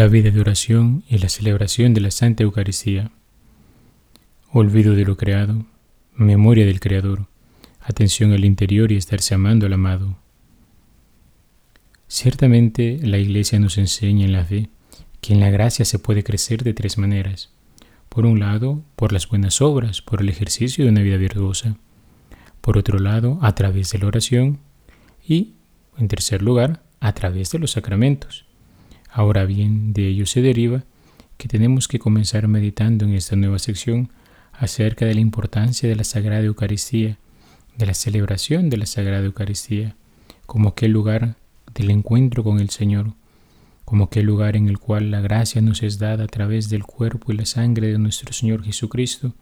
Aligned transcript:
la 0.00 0.08
vida 0.08 0.30
de 0.30 0.40
oración 0.40 1.04
y 1.10 1.18
la 1.18 1.28
celebración 1.28 1.92
de 1.92 2.00
la 2.00 2.10
Santa 2.10 2.42
Eucaristía. 2.42 3.10
Olvido 4.50 4.94
de 4.94 5.04
lo 5.04 5.18
creado, 5.18 5.66
memoria 6.14 6.64
del 6.64 6.80
Creador, 6.80 7.26
atención 7.82 8.32
al 8.32 8.46
interior 8.46 8.92
y 8.92 8.96
estarse 8.96 9.34
amando 9.34 9.66
al 9.66 9.74
amado. 9.74 10.16
Ciertamente 12.08 12.98
la 13.02 13.18
Iglesia 13.18 13.58
nos 13.58 13.76
enseña 13.76 14.24
en 14.24 14.32
la 14.32 14.42
fe 14.42 14.70
que 15.20 15.34
en 15.34 15.40
la 15.40 15.50
gracia 15.50 15.84
se 15.84 15.98
puede 15.98 16.24
crecer 16.24 16.64
de 16.64 16.72
tres 16.72 16.96
maneras. 16.96 17.50
Por 18.08 18.24
un 18.24 18.40
lado, 18.40 18.82
por 18.96 19.12
las 19.12 19.28
buenas 19.28 19.60
obras, 19.60 20.00
por 20.00 20.22
el 20.22 20.30
ejercicio 20.30 20.82
de 20.82 20.92
una 20.92 21.02
vida 21.02 21.18
virtuosa. 21.18 21.76
Por 22.62 22.78
otro 22.78 23.00
lado, 23.00 23.38
a 23.42 23.54
través 23.54 23.90
de 23.90 23.98
la 23.98 24.06
oración. 24.06 24.60
Y, 25.28 25.56
en 25.98 26.08
tercer 26.08 26.40
lugar, 26.40 26.84
a 27.00 27.12
través 27.12 27.50
de 27.50 27.58
los 27.58 27.72
sacramentos. 27.72 28.46
Ahora 29.12 29.44
bien, 29.44 29.92
de 29.92 30.08
ello 30.08 30.26
se 30.26 30.40
deriva 30.40 30.84
que 31.36 31.48
tenemos 31.48 31.88
que 31.88 31.98
comenzar 31.98 32.46
meditando 32.48 33.04
en 33.04 33.14
esta 33.14 33.34
nueva 33.34 33.58
sección 33.58 34.10
acerca 34.52 35.06
de 35.06 35.14
la 35.14 35.20
importancia 35.20 35.88
de 35.88 35.96
la 35.96 36.04
Sagrada 36.04 36.42
Eucaristía, 36.42 37.18
de 37.76 37.86
la 37.86 37.94
celebración 37.94 38.70
de 38.70 38.76
la 38.76 38.86
Sagrada 38.86 39.24
Eucaristía, 39.24 39.96
como 40.46 40.68
aquel 40.68 40.92
lugar 40.92 41.36
del 41.74 41.90
encuentro 41.90 42.44
con 42.44 42.60
el 42.60 42.70
Señor, 42.70 43.14
como 43.84 44.04
aquel 44.04 44.26
lugar 44.26 44.54
en 44.54 44.68
el 44.68 44.78
cual 44.78 45.10
la 45.10 45.20
gracia 45.20 45.60
nos 45.60 45.82
es 45.82 45.98
dada 45.98 46.24
a 46.24 46.28
través 46.28 46.68
del 46.68 46.84
cuerpo 46.84 47.32
y 47.32 47.36
la 47.36 47.46
sangre 47.46 47.88
de 47.88 47.98
nuestro 47.98 48.32
Señor 48.32 48.62
Jesucristo, 48.62 49.34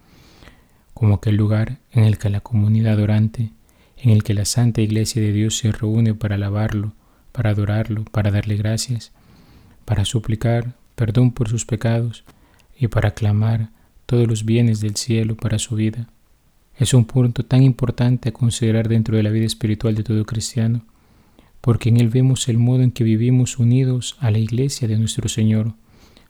como 0.95 1.17
aquel 1.17 1.37
lugar 1.37 1.79
en 1.93 2.05
el 2.05 2.17
que 2.17 2.31
la 2.31 2.41
comunidad 2.41 2.99
orante, 3.01 3.51
en 3.99 4.11
el 4.11 4.23
que 4.23 4.35
la 4.35 4.45
Santa 4.45 4.81
Iglesia 4.81 5.21
de 5.21 5.33
Dios 5.33 5.59
se 5.59 5.73
reúne 5.73 6.15
para 6.15 6.37
alabarlo, 6.37 6.95
para 7.33 7.51
adorarlo, 7.51 8.05
para 8.05 8.31
darle 8.31 8.57
gracias, 8.57 9.13
para 9.89 10.05
suplicar 10.05 10.75
perdón 10.97 11.33
por 11.33 11.49
sus 11.49 11.65
pecados 11.65 12.23
y 12.79 12.89
para 12.89 13.13
clamar 13.13 13.71
todos 14.05 14.29
los 14.29 14.45
bienes 14.45 14.83
del 14.83 14.97
cielo 14.97 15.35
para 15.35 15.59
su 15.59 15.77
vida. 15.77 16.11
Es 16.77 16.93
un 16.93 17.07
punto 17.07 17.43
tan 17.43 17.63
importante 17.63 18.29
a 18.29 18.33
considerar 18.33 18.87
dentro 18.87 19.17
de 19.17 19.23
la 19.23 19.31
vida 19.31 19.47
espiritual 19.47 19.95
de 19.95 20.03
todo 20.03 20.27
cristiano, 20.27 20.85
porque 21.63 21.89
en 21.89 21.97
él 21.97 22.11
vemos 22.11 22.49
el 22.49 22.59
modo 22.59 22.83
en 22.83 22.91
que 22.91 23.03
vivimos 23.03 23.59
unidos 23.59 24.19
a 24.21 24.31
la 24.31 24.37
iglesia 24.37 24.89
de 24.89 24.99
nuestro 24.99 25.27
Señor, 25.31 25.73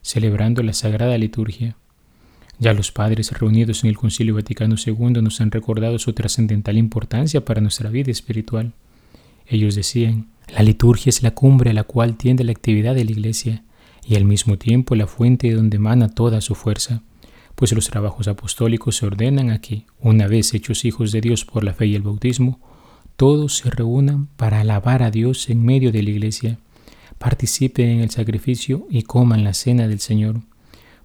celebrando 0.03 0.63
la 0.63 0.73
sagrada 0.73 1.19
liturgia. 1.19 1.75
Ya 2.61 2.75
los 2.75 2.93
padres 2.93 3.33
reunidos 3.33 3.83
en 3.83 3.91
el 3.91 3.97
Concilio 3.97 4.37
Vaticano 4.37 4.77
II 4.79 5.21
nos 5.21 5.41
han 5.41 5.51
recordado 5.51 5.99
su 5.99 6.13
trascendental 6.13 6.79
importancia 6.79 7.45
para 7.45 7.61
nuestra 7.61 7.91
vida 7.91 8.13
espiritual. 8.13 8.73
Ellos 9.49 9.75
decían, 9.75 10.29
la 10.49 10.63
liturgia 10.63 11.11
es 11.11 11.23
la 11.23 11.33
cumbre 11.33 11.71
a 11.71 11.75
la 11.75 11.85
cual 11.85 12.17
tiende 12.17 12.45
la 12.45 12.53
actividad 12.53 12.95
de 12.95 13.05
la 13.05 13.13
Iglesia 13.13 13.65
y 14.07 14.17
al 14.17 14.25
mismo 14.25 14.59
tiempo 14.59 14.95
la 14.95 15.07
fuente 15.07 15.49
de 15.49 15.55
donde 15.55 15.77
emana 15.77 16.09
toda 16.09 16.41
su 16.41 16.55
fuerza, 16.55 17.03
pues 17.55 17.73
los 17.73 17.89
trabajos 17.89 18.29
apostólicos 18.29 18.97
se 18.97 19.07
ordenan 19.07 19.51
a 19.51 19.61
que, 19.61 19.85
una 20.01 20.27
vez 20.27 20.55
hechos 20.55 20.85
hijos 20.85 21.13
de 21.13 21.21
Dios 21.21 21.45
por 21.45 21.65
la 21.65 21.75
fe 21.75 21.87
y 21.87 21.95
el 21.95 22.03
bautismo, 22.03 22.61
todos 23.17 23.57
se 23.57 23.71
reúnan 23.71 24.27
para 24.37 24.61
alabar 24.61 25.03
a 25.03 25.11
Dios 25.11 25.51
en 25.51 25.65
medio 25.65 25.93
de 25.93 26.03
la 26.03 26.11
Iglesia, 26.11 26.59
participen 27.19 27.89
en 27.89 28.01
el 28.01 28.11
sacrificio 28.11 28.87
y 28.91 29.03
coman 29.03 29.45
la 29.45 29.55
cena 29.55 29.89
del 29.89 29.99
Señor. 29.99 30.43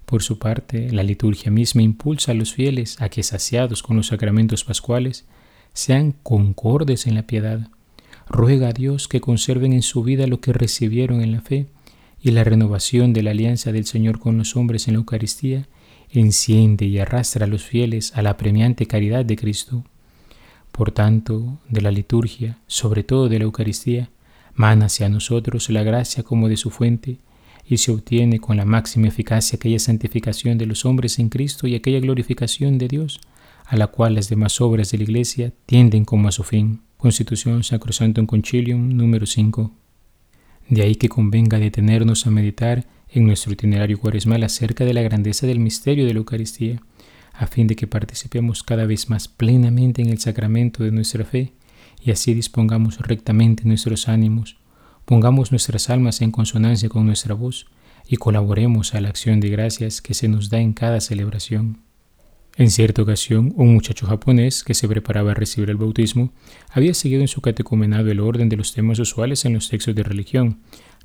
Por 0.05 0.21
su 0.21 0.37
parte, 0.37 0.91
la 0.91 1.01
liturgia 1.01 1.49
misma 1.49 1.81
impulsa 1.81 2.33
a 2.33 2.35
los 2.35 2.53
fieles 2.53 3.01
a 3.01 3.09
que, 3.09 3.23
saciados 3.23 3.81
con 3.81 3.97
los 3.97 4.07
sacramentos 4.07 4.63
pascuales, 4.63 5.25
sean 5.73 6.13
concordes 6.23 7.07
en 7.07 7.15
la 7.15 7.23
piedad 7.23 7.69
ruega 8.27 8.69
a 8.69 8.73
Dios 8.73 9.07
que 9.07 9.21
conserven 9.21 9.73
en 9.73 9.81
su 9.81 10.03
vida 10.03 10.27
lo 10.27 10.39
que 10.39 10.53
recibieron 10.53 11.21
en 11.21 11.31
la 11.31 11.41
fe 11.41 11.67
y 12.21 12.31
la 12.31 12.43
renovación 12.43 13.13
de 13.13 13.23
la 13.23 13.31
alianza 13.31 13.71
del 13.71 13.85
Señor 13.85 14.19
con 14.19 14.37
los 14.37 14.55
hombres 14.55 14.87
en 14.87 14.93
la 14.93 14.99
Eucaristía 14.99 15.67
enciende 16.09 16.85
y 16.85 16.99
arrastra 16.99 17.45
a 17.45 17.49
los 17.49 17.63
fieles 17.63 18.15
a 18.15 18.21
la 18.21 18.37
premiante 18.37 18.85
caridad 18.85 19.25
de 19.25 19.35
Cristo. 19.35 19.83
Por 20.71 20.91
tanto, 20.91 21.59
de 21.69 21.81
la 21.81 21.91
liturgia, 21.91 22.59
sobre 22.67 23.03
todo 23.03 23.29
de 23.29 23.39
la 23.39 23.45
Eucaristía, 23.45 24.09
mana 24.55 24.85
hacia 24.85 25.09
nosotros 25.09 25.69
la 25.69 25.83
gracia 25.83 26.23
como 26.23 26.47
de 26.49 26.57
su 26.57 26.69
fuente, 26.69 27.19
y 27.65 27.77
se 27.77 27.91
obtiene 27.91 28.39
con 28.39 28.57
la 28.57 28.65
máxima 28.65 29.07
eficacia 29.07 29.55
aquella 29.55 29.79
santificación 29.79 30.57
de 30.57 30.65
los 30.65 30.85
hombres 30.85 31.19
en 31.19 31.29
Cristo 31.29 31.67
y 31.67 31.75
aquella 31.75 31.99
glorificación 31.99 32.77
de 32.77 32.87
Dios, 32.87 33.21
a 33.65 33.77
la 33.77 33.87
cual 33.87 34.15
las 34.15 34.29
demás 34.29 34.59
obras 34.61 34.91
de 34.91 34.97
la 34.97 35.05
Iglesia 35.05 35.53
tienden 35.65 36.05
como 36.05 36.27
a 36.27 36.31
su 36.31 36.43
fin. 36.43 36.81
Constitución 37.03 37.65
Sacrosantum 37.65 38.25
Concilium 38.25 38.95
número 38.95 39.25
5. 39.25 39.73
De 40.69 40.83
ahí 40.83 40.95
que 40.95 41.09
convenga 41.09 41.59
detenernos 41.59 42.25
a 42.25 42.31
meditar 42.31 42.87
en 43.09 43.27
nuestro 43.27 43.51
itinerario 43.51 43.99
cuaresmal 43.99 44.41
acerca 44.41 44.85
de 44.85 44.93
la 44.93 45.01
grandeza 45.01 45.45
del 45.45 45.59
misterio 45.59 46.05
de 46.05 46.13
la 46.13 46.19
Eucaristía, 46.19 46.81
a 47.33 47.45
fin 47.47 47.67
de 47.67 47.75
que 47.75 47.87
participemos 47.87 48.63
cada 48.63 48.85
vez 48.85 49.09
más 49.09 49.27
plenamente 49.27 50.01
en 50.01 50.11
el 50.11 50.19
sacramento 50.19 50.85
de 50.85 50.91
nuestra 50.91 51.25
fe 51.25 51.51
y 52.01 52.11
así 52.11 52.33
dispongamos 52.33 52.97
rectamente 52.99 53.65
nuestros 53.65 54.07
ánimos, 54.07 54.55
pongamos 55.03 55.51
nuestras 55.51 55.89
almas 55.89 56.21
en 56.21 56.31
consonancia 56.31 56.87
con 56.87 57.05
nuestra 57.05 57.33
voz 57.33 57.65
y 58.07 58.15
colaboremos 58.15 58.95
a 58.95 59.01
la 59.01 59.09
acción 59.09 59.41
de 59.41 59.49
gracias 59.49 60.01
que 60.01 60.13
se 60.13 60.29
nos 60.29 60.49
da 60.49 60.61
en 60.61 60.71
cada 60.71 61.01
celebración. 61.01 61.79
En 62.55 62.69
cierta 62.69 63.01
ocasión, 63.01 63.51
un 63.55 63.73
muchacho 63.73 64.05
japonés 64.05 64.63
que 64.63 64.75
se 64.75 64.87
preparaba 64.87 65.31
a 65.31 65.33
recibir 65.33 65.71
el 65.71 65.77
bautismo 65.77 66.31
había 66.69 66.93
seguido 66.93 67.21
en 67.21 67.27
su 67.27 67.41
catecumenado 67.41 68.11
el 68.11 68.19
orden 68.19 68.47
de 68.47 68.57
los 68.57 68.73
temas 68.73 68.99
usuales 68.99 69.43
en 69.45 69.55
los 69.55 69.69
textos 69.69 69.95
de 69.95 70.03
religión, 70.03 70.59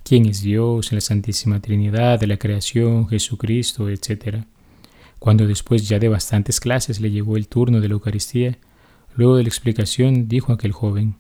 quién 0.05 0.27
es 0.27 0.43
Dios, 0.43 0.93
la 0.93 1.01
Santísima 1.01 1.61
Trinidad, 1.61 2.23
la 2.25 2.37
creación, 2.37 3.09
Jesucristo, 3.09 3.89
etc. 3.89 4.45
Cuando 5.19 5.47
después 5.47 5.89
ya 5.89 5.99
de 5.99 6.09
bastantes 6.09 6.61
clases 6.61 7.01
le 7.01 7.11
llegó 7.11 7.39
el 7.39 7.49
turno 7.49 7.81
de 7.81 7.89
la 7.89 7.95
Eucaristía, 7.95 8.59
luego 9.17 9.37
de 9.37 9.45
la 9.45 9.49
explicación 9.49 10.29
dijo 10.29 10.53
aquel 10.53 10.73
joven, 10.73 11.15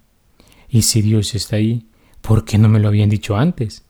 ¿y 0.69 0.83
si 0.83 1.01
Dios 1.01 1.35
está 1.35 1.57
ahí, 1.57 1.87
por 2.21 2.45
qué 2.45 2.59
no 2.59 2.69
me 2.69 2.81
lo 2.81 2.89
habían 2.89 3.09
dicho 3.09 3.35
antes? 3.39 3.83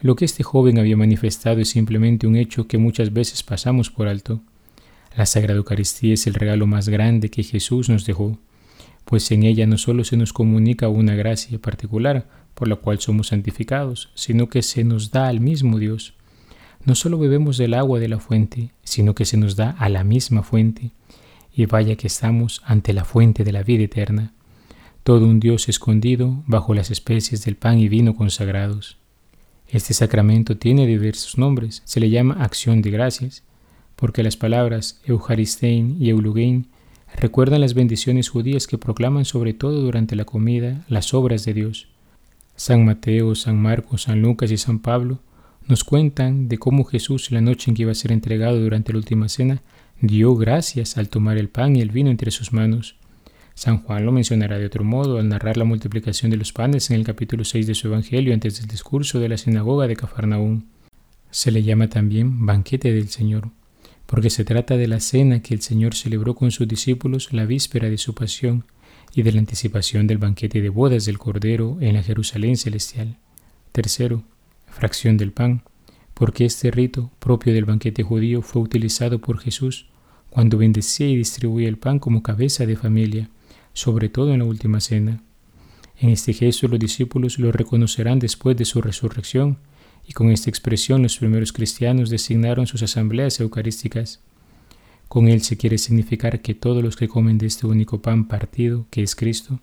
Lo 0.00 0.16
que 0.16 0.24
este 0.24 0.42
joven 0.42 0.78
había 0.78 0.96
manifestado 0.96 1.60
es 1.60 1.68
simplemente 1.68 2.26
un 2.26 2.36
hecho 2.36 2.66
que 2.66 2.78
muchas 2.78 3.12
veces 3.12 3.42
pasamos 3.42 3.90
por 3.90 4.08
alto. 4.08 4.40
La 5.16 5.26
Sagrada 5.26 5.58
Eucaristía 5.58 6.14
es 6.14 6.26
el 6.26 6.34
regalo 6.34 6.66
más 6.66 6.88
grande 6.88 7.30
que 7.30 7.42
Jesús 7.42 7.88
nos 7.88 8.06
dejó, 8.06 8.38
pues 9.04 9.30
en 9.32 9.42
ella 9.42 9.66
no 9.66 9.76
solo 9.76 10.04
se 10.04 10.16
nos 10.16 10.32
comunica 10.32 10.88
una 10.88 11.14
gracia 11.14 11.58
particular 11.58 12.28
por 12.54 12.68
la 12.68 12.76
cual 12.76 13.00
somos 13.00 13.28
santificados, 13.28 14.10
sino 14.14 14.48
que 14.48 14.62
se 14.62 14.84
nos 14.84 15.10
da 15.10 15.28
al 15.28 15.40
mismo 15.40 15.78
Dios. 15.78 16.14
No 16.84 16.94
solo 16.94 17.18
bebemos 17.18 17.58
del 17.58 17.74
agua 17.74 17.98
de 17.98 18.08
la 18.08 18.20
fuente, 18.20 18.70
sino 18.84 19.14
que 19.14 19.24
se 19.24 19.36
nos 19.36 19.56
da 19.56 19.70
a 19.70 19.88
la 19.88 20.04
misma 20.04 20.42
fuente, 20.42 20.92
y 21.52 21.66
vaya 21.66 21.96
que 21.96 22.06
estamos 22.06 22.62
ante 22.64 22.92
la 22.92 23.04
fuente 23.04 23.42
de 23.44 23.52
la 23.52 23.62
vida 23.62 23.84
eterna, 23.84 24.32
todo 25.02 25.26
un 25.26 25.40
Dios 25.40 25.68
escondido 25.68 26.42
bajo 26.46 26.74
las 26.74 26.90
especies 26.90 27.44
del 27.44 27.56
pan 27.56 27.78
y 27.78 27.88
vino 27.88 28.14
consagrados. 28.14 28.96
Este 29.66 29.92
sacramento 29.94 30.56
tiene 30.56 30.86
diversos 30.86 31.36
nombres, 31.36 31.82
se 31.84 32.00
le 32.00 32.10
llama 32.10 32.42
acción 32.42 32.82
de 32.82 32.90
gracias, 32.90 33.42
porque 34.00 34.22
las 34.22 34.36
palabras 34.36 34.98
Eucharistein 35.04 35.96
y 36.00 36.08
Eulugein 36.08 36.66
recuerdan 37.16 37.60
las 37.60 37.74
bendiciones 37.74 38.30
judías 38.30 38.66
que 38.66 38.78
proclaman 38.78 39.26
sobre 39.26 39.52
todo 39.52 39.82
durante 39.82 40.16
la 40.16 40.24
comida 40.24 40.84
las 40.88 41.12
obras 41.12 41.44
de 41.44 41.52
Dios. 41.52 41.88
San 42.56 42.86
Mateo, 42.86 43.34
San 43.34 43.60
Marcos, 43.60 44.02
San 44.02 44.22
Lucas 44.22 44.50
y 44.50 44.56
San 44.56 44.78
Pablo 44.78 45.20
nos 45.66 45.84
cuentan 45.84 46.48
de 46.48 46.58
cómo 46.58 46.84
Jesús 46.84 47.30
la 47.30 47.42
noche 47.42 47.70
en 47.70 47.76
que 47.76 47.82
iba 47.82 47.92
a 47.92 47.94
ser 47.94 48.10
entregado 48.10 48.58
durante 48.58 48.92
la 48.92 48.98
última 48.98 49.28
cena 49.28 49.62
dio 50.00 50.34
gracias 50.34 50.96
al 50.96 51.10
tomar 51.10 51.36
el 51.36 51.50
pan 51.50 51.76
y 51.76 51.82
el 51.82 51.90
vino 51.90 52.10
entre 52.10 52.30
sus 52.30 52.54
manos. 52.54 52.96
San 53.54 53.82
Juan 53.82 54.06
lo 54.06 54.12
mencionará 54.12 54.58
de 54.58 54.64
otro 54.64 54.82
modo 54.82 55.18
al 55.18 55.28
narrar 55.28 55.58
la 55.58 55.64
multiplicación 55.64 56.30
de 56.30 56.38
los 56.38 56.54
panes 56.54 56.88
en 56.88 56.96
el 56.96 57.04
capítulo 57.04 57.44
6 57.44 57.66
de 57.66 57.74
su 57.74 57.88
Evangelio 57.88 58.32
antes 58.32 58.58
del 58.58 58.68
discurso 58.68 59.20
de 59.20 59.28
la 59.28 59.36
sinagoga 59.36 59.86
de 59.86 59.96
Cafarnaúm. 59.96 60.62
Se 61.30 61.50
le 61.50 61.62
llama 61.62 61.88
también 61.88 62.46
banquete 62.46 62.92
del 62.92 63.10
Señor 63.10 63.50
porque 64.10 64.28
se 64.28 64.44
trata 64.44 64.76
de 64.76 64.88
la 64.88 64.98
cena 64.98 65.40
que 65.40 65.54
el 65.54 65.62
Señor 65.62 65.94
celebró 65.94 66.34
con 66.34 66.50
sus 66.50 66.66
discípulos 66.66 67.32
la 67.32 67.46
víspera 67.46 67.88
de 67.88 67.96
su 67.96 68.12
pasión 68.12 68.64
y 69.14 69.22
de 69.22 69.30
la 69.30 69.38
anticipación 69.38 70.08
del 70.08 70.18
banquete 70.18 70.60
de 70.60 70.68
bodas 70.68 71.04
del 71.04 71.16
Cordero 71.16 71.78
en 71.80 71.94
la 71.94 72.02
Jerusalén 72.02 72.56
celestial. 72.56 73.18
Tercero, 73.70 74.24
fracción 74.66 75.16
del 75.16 75.30
pan, 75.30 75.62
porque 76.12 76.44
este 76.44 76.72
rito 76.72 77.12
propio 77.20 77.54
del 77.54 77.66
banquete 77.66 78.02
judío 78.02 78.42
fue 78.42 78.62
utilizado 78.62 79.20
por 79.20 79.38
Jesús 79.38 79.86
cuando 80.28 80.58
bendecía 80.58 81.08
y 81.08 81.16
distribuía 81.16 81.68
el 81.68 81.78
pan 81.78 82.00
como 82.00 82.24
cabeza 82.24 82.66
de 82.66 82.74
familia, 82.74 83.30
sobre 83.74 84.08
todo 84.08 84.32
en 84.32 84.40
la 84.40 84.44
última 84.44 84.80
cena. 84.80 85.22
En 86.00 86.08
este 86.08 86.32
gesto 86.32 86.66
los 86.66 86.80
discípulos 86.80 87.38
lo 87.38 87.52
reconocerán 87.52 88.18
después 88.18 88.56
de 88.56 88.64
su 88.64 88.80
resurrección 88.80 89.58
y 90.06 90.12
con 90.12 90.30
esta 90.30 90.50
expresión 90.50 91.02
los 91.02 91.18
primeros 91.18 91.52
cristianos 91.52 92.10
designaron 92.10 92.66
sus 92.66 92.82
asambleas 92.82 93.38
eucarísticas. 93.40 94.20
Con 95.08 95.28
él 95.28 95.42
se 95.42 95.56
quiere 95.56 95.78
significar 95.78 96.40
que 96.40 96.54
todos 96.54 96.82
los 96.82 96.96
que 96.96 97.08
comen 97.08 97.38
de 97.38 97.46
este 97.46 97.66
único 97.66 98.00
pan 98.00 98.28
partido, 98.28 98.86
que 98.90 99.02
es 99.02 99.14
Cristo, 99.14 99.60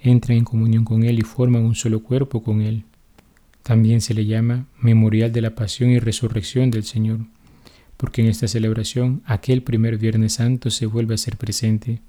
entran 0.00 0.38
en 0.38 0.44
comunión 0.44 0.84
con 0.84 1.04
Él 1.04 1.18
y 1.18 1.22
forman 1.22 1.62
un 1.62 1.74
solo 1.74 2.02
cuerpo 2.02 2.42
con 2.42 2.60
Él. 2.60 2.84
También 3.62 4.00
se 4.00 4.14
le 4.14 4.24
llama 4.26 4.66
memorial 4.80 5.32
de 5.32 5.42
la 5.42 5.54
pasión 5.54 5.90
y 5.90 5.98
resurrección 5.98 6.70
del 6.70 6.84
Señor, 6.84 7.20
porque 7.96 8.22
en 8.22 8.28
esta 8.28 8.48
celebración 8.48 9.22
aquel 9.26 9.62
primer 9.62 9.98
Viernes 9.98 10.34
Santo 10.34 10.70
se 10.70 10.86
vuelve 10.86 11.14
a 11.14 11.18
ser 11.18 11.36
presente. 11.36 12.00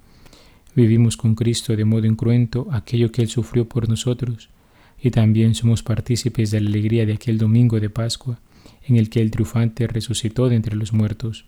Vivimos 0.74 1.18
con 1.18 1.36
Cristo 1.36 1.76
de 1.76 1.84
modo 1.84 2.08
incruento 2.08 2.68
aquello 2.72 3.12
que 3.12 3.22
Él 3.22 3.28
sufrió 3.28 3.68
por 3.68 3.90
nosotros, 3.90 4.50
y 5.02 5.10
también 5.12 5.56
somos 5.56 5.82
partícipes 5.82 6.52
de 6.52 6.62
la 6.62 6.70
alegría 6.70 7.06
de 7.06 7.14
aquel 7.14 7.38
domingo 7.40 7.80
de 7.80 7.90
Pascua, 7.90 8.40
en 8.86 8.98
el 8.98 9.10
que 9.10 9.22
el 9.22 9.32
triunfante 9.32 9.88
resucitó 9.88 10.48
de 10.48 10.56
entre 10.56 10.76
los 10.76 10.94
muertos. 10.94 11.46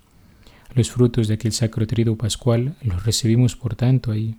Los 0.73 0.89
frutos 0.89 1.27
de 1.27 1.35
aquel 1.35 1.51
sacro 1.51 1.85
trido 1.85 2.15
pascual 2.15 2.75
los 2.81 3.05
recibimos 3.05 3.55
por 3.55 3.75
tanto 3.75 4.11
ahí. 4.11 4.38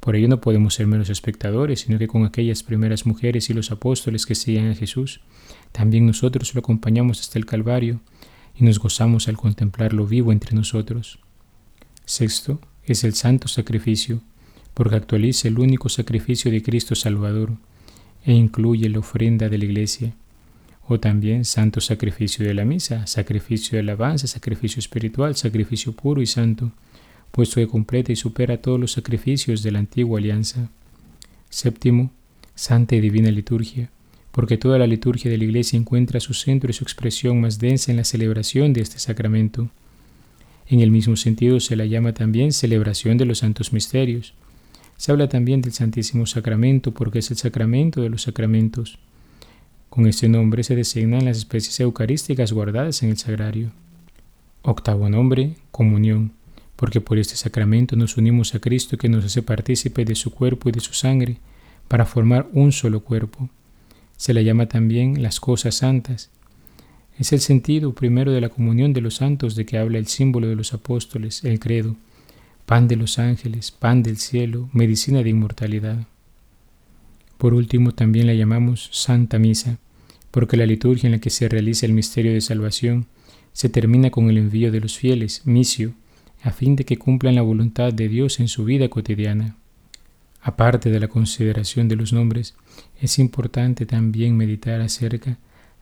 Por 0.00 0.16
ello 0.16 0.28
no 0.28 0.40
podemos 0.40 0.74
ser 0.74 0.86
menos 0.86 1.10
espectadores, 1.10 1.80
sino 1.80 1.98
que 1.98 2.08
con 2.08 2.24
aquellas 2.24 2.62
primeras 2.62 3.04
mujeres 3.04 3.50
y 3.50 3.54
los 3.54 3.70
apóstoles 3.70 4.24
que 4.24 4.34
seguían 4.34 4.70
a 4.70 4.74
Jesús, 4.74 5.20
también 5.72 6.06
nosotros 6.06 6.54
lo 6.54 6.60
acompañamos 6.60 7.20
hasta 7.20 7.38
el 7.38 7.44
Calvario 7.44 8.00
y 8.56 8.64
nos 8.64 8.78
gozamos 8.78 9.28
al 9.28 9.36
contemplarlo 9.36 10.06
vivo 10.06 10.32
entre 10.32 10.54
nosotros. 10.54 11.18
Sexto, 12.06 12.58
es 12.84 13.04
el 13.04 13.12
santo 13.12 13.48
sacrificio, 13.48 14.22
porque 14.72 14.96
actualiza 14.96 15.48
el 15.48 15.58
único 15.58 15.90
sacrificio 15.90 16.50
de 16.50 16.62
Cristo 16.62 16.94
Salvador 16.94 17.58
e 18.28 18.32
incluye 18.34 18.90
la 18.90 18.98
ofrenda 18.98 19.48
de 19.48 19.56
la 19.56 19.64
Iglesia, 19.64 20.12
o 20.86 21.00
también 21.00 21.46
santo 21.46 21.80
sacrificio 21.80 22.44
de 22.44 22.52
la 22.52 22.66
misa, 22.66 23.06
sacrificio 23.06 23.76
de 23.76 23.80
alabanza, 23.80 24.26
sacrificio 24.26 24.80
espiritual, 24.80 25.34
sacrificio 25.34 25.92
puro 25.92 26.20
y 26.20 26.26
santo, 26.26 26.72
puesto 27.30 27.54
que 27.54 27.66
completa 27.66 28.12
y 28.12 28.16
supera 28.16 28.60
todos 28.60 28.78
los 28.78 28.92
sacrificios 28.92 29.62
de 29.62 29.70
la 29.70 29.78
antigua 29.78 30.18
alianza. 30.18 30.68
Séptimo, 31.48 32.10
santa 32.54 32.96
y 32.96 33.00
divina 33.00 33.30
liturgia, 33.30 33.88
porque 34.30 34.58
toda 34.58 34.78
la 34.78 34.86
liturgia 34.86 35.30
de 35.30 35.38
la 35.38 35.44
Iglesia 35.44 35.78
encuentra 35.78 36.20
su 36.20 36.34
centro 36.34 36.68
y 36.68 36.74
su 36.74 36.84
expresión 36.84 37.40
más 37.40 37.58
densa 37.58 37.92
en 37.92 37.96
la 37.96 38.04
celebración 38.04 38.74
de 38.74 38.82
este 38.82 38.98
sacramento. 38.98 39.70
En 40.66 40.80
el 40.80 40.90
mismo 40.90 41.16
sentido 41.16 41.60
se 41.60 41.76
la 41.76 41.86
llama 41.86 42.12
también 42.12 42.52
celebración 42.52 43.16
de 43.16 43.24
los 43.24 43.38
santos 43.38 43.72
misterios. 43.72 44.34
Se 44.98 45.10
habla 45.10 45.30
también 45.30 45.62
del 45.62 45.72
Santísimo 45.72 46.26
Sacramento 46.26 46.92
porque 46.92 47.20
es 47.20 47.30
el 47.30 47.38
sacramento 47.38 48.02
de 48.02 48.10
los 48.10 48.22
sacramentos. 48.22 48.98
Con 49.88 50.06
este 50.06 50.28
nombre 50.28 50.62
se 50.62 50.76
designan 50.76 51.24
las 51.24 51.38
especies 51.38 51.80
eucarísticas 51.80 52.52
guardadas 52.52 53.02
en 53.02 53.08
el 53.08 53.16
sagrario. 53.16 53.70
Octavo 54.60 55.08
nombre, 55.08 55.54
comunión 55.70 56.32
porque 56.78 57.00
por 57.00 57.18
este 57.18 57.34
sacramento 57.34 57.96
nos 57.96 58.16
unimos 58.16 58.54
a 58.54 58.60
Cristo 58.60 58.96
que 58.96 59.08
nos 59.08 59.24
hace 59.24 59.42
partícipe 59.42 60.04
de 60.04 60.14
su 60.14 60.30
cuerpo 60.30 60.68
y 60.68 60.72
de 60.72 60.78
su 60.78 60.94
sangre, 60.94 61.38
para 61.88 62.06
formar 62.06 62.48
un 62.52 62.70
solo 62.70 63.00
cuerpo. 63.00 63.50
Se 64.16 64.32
la 64.32 64.42
llama 64.42 64.66
también 64.66 65.20
las 65.20 65.40
cosas 65.40 65.74
santas. 65.74 66.30
Es 67.18 67.32
el 67.32 67.40
sentido 67.40 67.94
primero 67.94 68.30
de 68.30 68.40
la 68.40 68.48
comunión 68.48 68.92
de 68.92 69.00
los 69.00 69.16
santos 69.16 69.56
de 69.56 69.66
que 69.66 69.76
habla 69.76 69.98
el 69.98 70.06
símbolo 70.06 70.46
de 70.46 70.54
los 70.54 70.72
apóstoles, 70.72 71.42
el 71.42 71.58
credo, 71.58 71.96
pan 72.68 72.86
de 72.86 72.96
los 72.96 73.18
ángeles, 73.18 73.70
pan 73.70 74.02
del 74.02 74.18
cielo, 74.18 74.68
medicina 74.74 75.22
de 75.22 75.30
inmortalidad. 75.30 76.06
Por 77.38 77.54
último, 77.54 77.92
también 77.92 78.26
la 78.26 78.34
llamamos 78.34 78.90
Santa 78.92 79.38
Misa, 79.38 79.78
porque 80.30 80.58
la 80.58 80.66
liturgia 80.66 81.06
en 81.06 81.12
la 81.12 81.18
que 81.18 81.30
se 81.30 81.48
realiza 81.48 81.86
el 81.86 81.94
misterio 81.94 82.30
de 82.34 82.42
salvación 82.42 83.06
se 83.54 83.70
termina 83.70 84.10
con 84.10 84.28
el 84.28 84.36
envío 84.36 84.70
de 84.70 84.80
los 84.80 84.98
fieles, 84.98 85.46
misio, 85.46 85.94
a 86.42 86.50
fin 86.50 86.76
de 86.76 86.84
que 86.84 86.98
cumplan 86.98 87.36
la 87.36 87.40
voluntad 87.40 87.90
de 87.90 88.06
Dios 88.06 88.38
en 88.38 88.48
su 88.48 88.66
vida 88.66 88.90
cotidiana. 88.90 89.56
Aparte 90.42 90.90
de 90.90 91.00
la 91.00 91.08
consideración 91.08 91.88
de 91.88 91.96
los 91.96 92.12
nombres, 92.12 92.54
es 93.00 93.18
importante 93.18 93.86
también 93.86 94.36
meditar 94.36 94.82
acerca 94.82 95.38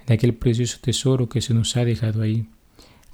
de 0.07 0.15
aquel 0.15 0.35
precioso 0.35 0.79
tesoro 0.81 1.29
que 1.29 1.41
se 1.41 1.53
nos 1.53 1.77
ha 1.77 1.85
dejado 1.85 2.23
ahí. 2.23 2.47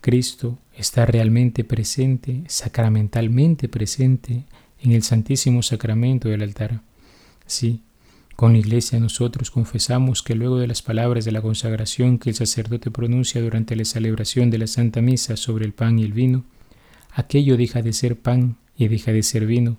Cristo 0.03 0.59
está 0.77 1.07
realmente 1.07 1.63
presente, 1.63 2.43
sacramentalmente 2.49 3.69
presente, 3.69 4.45
en 4.81 4.91
el 4.91 5.05
Santísimo 5.05 5.63
Sacramento 5.63 6.29
del 6.29 6.43
altar. 6.43 6.81
Sí, 7.47 7.83
con 8.35 8.53
la 8.53 8.59
Iglesia 8.59 8.99
nosotros 8.99 9.53
confesamos 9.53 10.25
que 10.25 10.35
luego 10.35 10.59
de 10.59 10.67
las 10.67 10.83
palabras 10.83 11.25
de 11.25 11.31
la 11.31 11.41
consagración 11.41 12.19
que 12.19 12.31
el 12.31 12.35
sacerdote 12.35 12.91
pronuncia 12.91 13.41
durante 13.41 13.77
la 13.77 13.85
celebración 13.85 14.51
de 14.51 14.59
la 14.59 14.67
Santa 14.67 15.01
Misa 15.01 15.37
sobre 15.37 15.65
el 15.65 15.73
pan 15.73 16.01
y 16.01 16.03
el 16.03 16.13
vino, 16.13 16.45
aquello 17.13 17.57
deja 17.57 17.81
de 17.81 17.93
ser 17.93 18.19
pan 18.19 18.57
y 18.77 18.89
deja 18.89 19.13
de 19.13 19.23
ser 19.23 19.47
vino, 19.47 19.79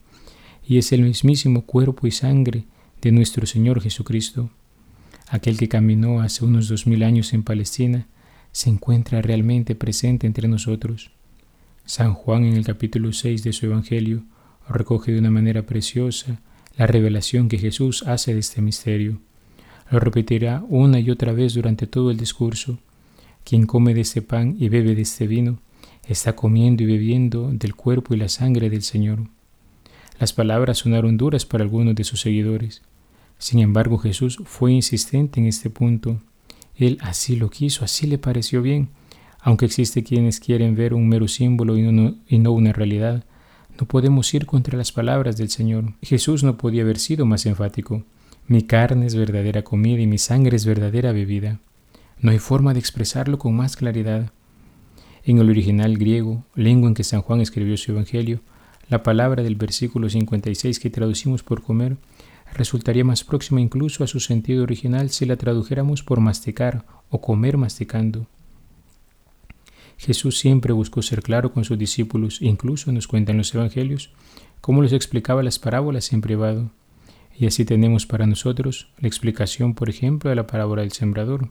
y 0.65 0.77
es 0.77 0.93
el 0.93 1.01
mismísimo 1.01 1.65
cuerpo 1.65 2.07
y 2.07 2.11
sangre 2.11 2.63
de 3.01 3.11
nuestro 3.11 3.45
Señor 3.45 3.81
Jesucristo. 3.81 4.49
Aquel 5.27 5.57
que 5.57 5.67
caminó 5.67 6.21
hace 6.21 6.45
unos 6.45 6.69
dos 6.69 6.87
mil 6.87 7.03
años 7.03 7.33
en 7.33 7.43
Palestina 7.43 8.07
se 8.53 8.69
encuentra 8.69 9.21
realmente 9.21 9.75
presente 9.75 10.25
entre 10.25 10.47
nosotros. 10.47 11.11
San 11.85 12.13
Juan 12.13 12.45
en 12.45 12.53
el 12.53 12.63
capítulo 12.63 13.11
6 13.11 13.43
de 13.43 13.51
su 13.51 13.65
Evangelio 13.65 14.23
recoge 14.69 15.11
de 15.11 15.19
una 15.19 15.31
manera 15.31 15.63
preciosa 15.63 16.39
la 16.77 16.87
revelación 16.87 17.49
que 17.49 17.57
Jesús 17.57 18.03
hace 18.03 18.33
de 18.33 18.39
este 18.39 18.61
misterio. 18.61 19.19
Lo 19.91 19.99
repetirá 19.99 20.63
una 20.69 20.99
y 20.99 21.11
otra 21.11 21.33
vez 21.33 21.55
durante 21.55 21.87
todo 21.87 22.09
el 22.09 22.17
discurso. 22.17 22.79
Quien 23.43 23.65
come 23.65 23.93
de 23.93 24.01
este 24.01 24.21
pan 24.21 24.55
y 24.57 24.69
bebe 24.69 24.95
de 24.95 25.01
este 25.01 25.27
vino, 25.27 25.59
está 26.07 26.35
comiendo 26.35 26.83
y 26.83 26.85
bebiendo 26.85 27.51
del 27.51 27.75
cuerpo 27.75 28.13
y 28.13 28.17
la 28.17 28.29
sangre 28.29 28.69
del 28.69 28.83
Señor. 28.83 29.27
Las 30.19 30.31
palabras 30.31 30.77
sonaron 30.79 31.17
duras 31.17 31.45
para 31.45 31.63
algunos 31.63 31.95
de 31.95 32.03
sus 32.03 32.21
seguidores. 32.21 32.81
Sin 33.37 33.59
embargo, 33.59 33.97
Jesús 33.97 34.39
fue 34.45 34.71
insistente 34.71 35.39
en 35.39 35.47
este 35.47 35.69
punto. 35.69 36.21
Él 36.75 36.97
así 37.01 37.35
lo 37.35 37.49
quiso, 37.49 37.85
así 37.85 38.07
le 38.07 38.17
pareció 38.17 38.61
bien. 38.61 38.89
Aunque 39.41 39.65
existe 39.65 40.03
quienes 40.03 40.39
quieren 40.39 40.75
ver 40.75 40.93
un 40.93 41.07
mero 41.07 41.27
símbolo 41.27 41.77
y 41.77 41.81
no, 41.81 42.15
y 42.27 42.39
no 42.39 42.51
una 42.51 42.71
realidad, 42.71 43.25
no 43.79 43.87
podemos 43.87 44.33
ir 44.33 44.45
contra 44.45 44.77
las 44.77 44.91
palabras 44.91 45.37
del 45.37 45.49
Señor. 45.49 45.93
Jesús 46.01 46.43
no 46.43 46.57
podía 46.57 46.83
haber 46.83 46.99
sido 46.99 47.25
más 47.25 47.45
enfático. 47.45 48.03
Mi 48.47 48.63
carne 48.63 49.05
es 49.05 49.15
verdadera 49.15 49.63
comida 49.63 50.01
y 50.01 50.07
mi 50.07 50.17
sangre 50.17 50.55
es 50.55 50.65
verdadera 50.65 51.11
bebida. 51.11 51.59
No 52.19 52.31
hay 52.31 52.39
forma 52.39 52.73
de 52.73 52.79
expresarlo 52.79 53.37
con 53.37 53.55
más 53.55 53.75
claridad. 53.75 54.31
En 55.25 55.39
el 55.39 55.49
original 55.49 55.97
griego, 55.97 56.45
lengua 56.55 56.89
en 56.89 56.93
que 56.93 57.03
San 57.03 57.21
Juan 57.21 57.41
escribió 57.41 57.77
su 57.77 57.91
Evangelio, 57.91 58.41
la 58.89 59.03
palabra 59.03 59.43
del 59.43 59.55
versículo 59.55 60.09
56 60.09 60.79
que 60.79 60.89
traducimos 60.89 61.43
por 61.43 61.63
comer 61.63 61.97
resultaría 62.53 63.03
más 63.03 63.23
próxima 63.23 63.61
incluso 63.61 64.03
a 64.03 64.07
su 64.07 64.19
sentido 64.19 64.63
original 64.63 65.09
si 65.09 65.25
la 65.25 65.37
tradujéramos 65.37 66.03
por 66.03 66.19
masticar 66.19 66.85
o 67.09 67.21
comer 67.21 67.57
masticando. 67.57 68.27
Jesús 69.97 70.37
siempre 70.37 70.73
buscó 70.73 71.01
ser 71.01 71.21
claro 71.21 71.53
con 71.53 71.63
sus 71.63 71.77
discípulos, 71.77 72.41
incluso 72.41 72.91
nos 72.91 73.07
cuentan 73.07 73.37
los 73.37 73.53
evangelios, 73.53 74.11
cómo 74.61 74.81
les 74.81 74.93
explicaba 74.93 75.43
las 75.43 75.59
parábolas 75.59 76.11
en 76.13 76.21
privado. 76.21 76.71
Y 77.37 77.47
así 77.47 77.65
tenemos 77.65 78.05
para 78.05 78.27
nosotros 78.27 78.89
la 78.99 79.07
explicación, 79.07 79.73
por 79.73 79.89
ejemplo, 79.89 80.29
de 80.29 80.35
la 80.35 80.47
parábola 80.47 80.81
del 80.81 80.91
sembrador. 80.91 81.49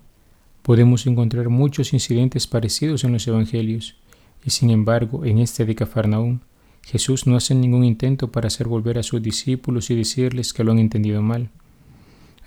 Podemos 0.63 1.07
encontrar 1.07 1.49
muchos 1.49 1.93
incidentes 1.93 2.47
parecidos 2.47 3.05
en 3.05 3.13
los 3.13 3.27
Evangelios, 3.27 3.97
y 4.45 4.51
sin 4.51 4.71
embargo, 4.71 5.25
en 5.25 5.39
este 5.39 5.65
de 5.65 5.75
Cafarnaúm, 5.75 6.41
Jesús 6.83 7.27
no 7.27 7.37
hace 7.37 7.55
ningún 7.55 7.85
intento 7.85 8.33
para 8.33 8.49
hacer 8.49 8.69
volver 8.69 8.99
a 8.99 9.03
sus 9.03 9.23
discípulos 9.23 9.91
y 9.91 9.95
decirles 9.95 10.53
que 10.53 10.65
lo 10.65 10.73
han 10.73 10.79
entendido 10.79 11.23
mal. 11.23 11.51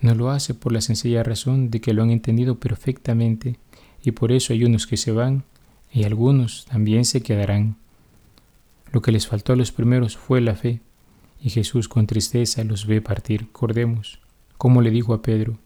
No 0.02 0.14
lo 0.14 0.30
hace 0.30 0.54
por 0.54 0.72
la 0.72 0.82
sencilla 0.82 1.24
razón 1.24 1.72
de 1.72 1.82
que 1.82 1.94
lo 1.94 2.04
han 2.04 2.12
entendido 2.12 2.60
perfectamente, 2.60 3.58
y 4.04 4.12
por 4.12 4.32
eso 4.32 4.54
hay 4.54 4.64
unos 4.64 4.88
que 4.88 4.98
se 4.98 5.12
van 5.12 5.44
y 5.92 6.04
algunos 6.04 6.66
también 6.66 7.06
se 7.06 7.22
quedarán. 7.22 7.78
Lo 8.92 9.02
que 9.02 9.12
les 9.12 9.28
faltó 9.28 9.54
a 9.54 9.56
los 9.56 9.72
primeros 9.72 10.18
fue 10.18 10.42
la 10.42 10.56
fe, 10.56 10.82
y 11.42 11.50
Jesús 11.50 11.88
con 11.88 12.08
tristeza 12.08 12.64
los 12.64 12.86
ve 12.86 13.02
partir. 13.02 13.52
Cordemos, 13.52 14.20
como 14.58 14.82
le 14.82 14.92
dijo 14.92 15.14
a 15.14 15.22
Pedro, 15.22 15.58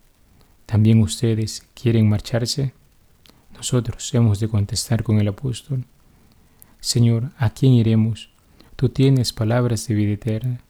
¿También 0.70 1.02
ustedes 1.02 1.66
quieren 1.74 2.08
marcharse? 2.08 2.74
Nosotros 3.56 4.14
hemos 4.14 4.40
de 4.40 4.48
contestar 4.48 5.02
con 5.02 5.18
el 5.18 5.28
apóstol. 5.28 5.86
Señor, 6.80 7.32
¿a 7.40 7.50
quién 7.50 7.74
iremos? 7.74 8.29
Tú 8.80 8.88
tienes 8.88 9.34
palabras 9.34 9.86
de 9.90 9.94
vida 9.94 10.14
eterna, 10.14 10.62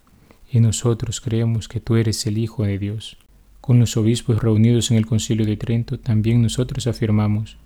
y 0.52 0.62
nosotros 0.62 1.22
creemos 1.22 1.68
que 1.68 1.80
tú 1.80 1.96
eres 1.96 2.26
el 2.26 2.40
Hijo 2.40 2.64
de 2.64 2.80
Dios. 2.80 3.18
Con 3.62 3.80
los 3.80 3.98
obispos 3.98 4.42
reunidos 4.42 4.90
en 4.90 4.98
el 4.98 5.06
Concilio 5.06 5.46
de 5.46 5.58
Trento, 5.58 6.00
también 6.00 6.42
nosotros 6.42 6.88
afirmamos, 6.88 7.58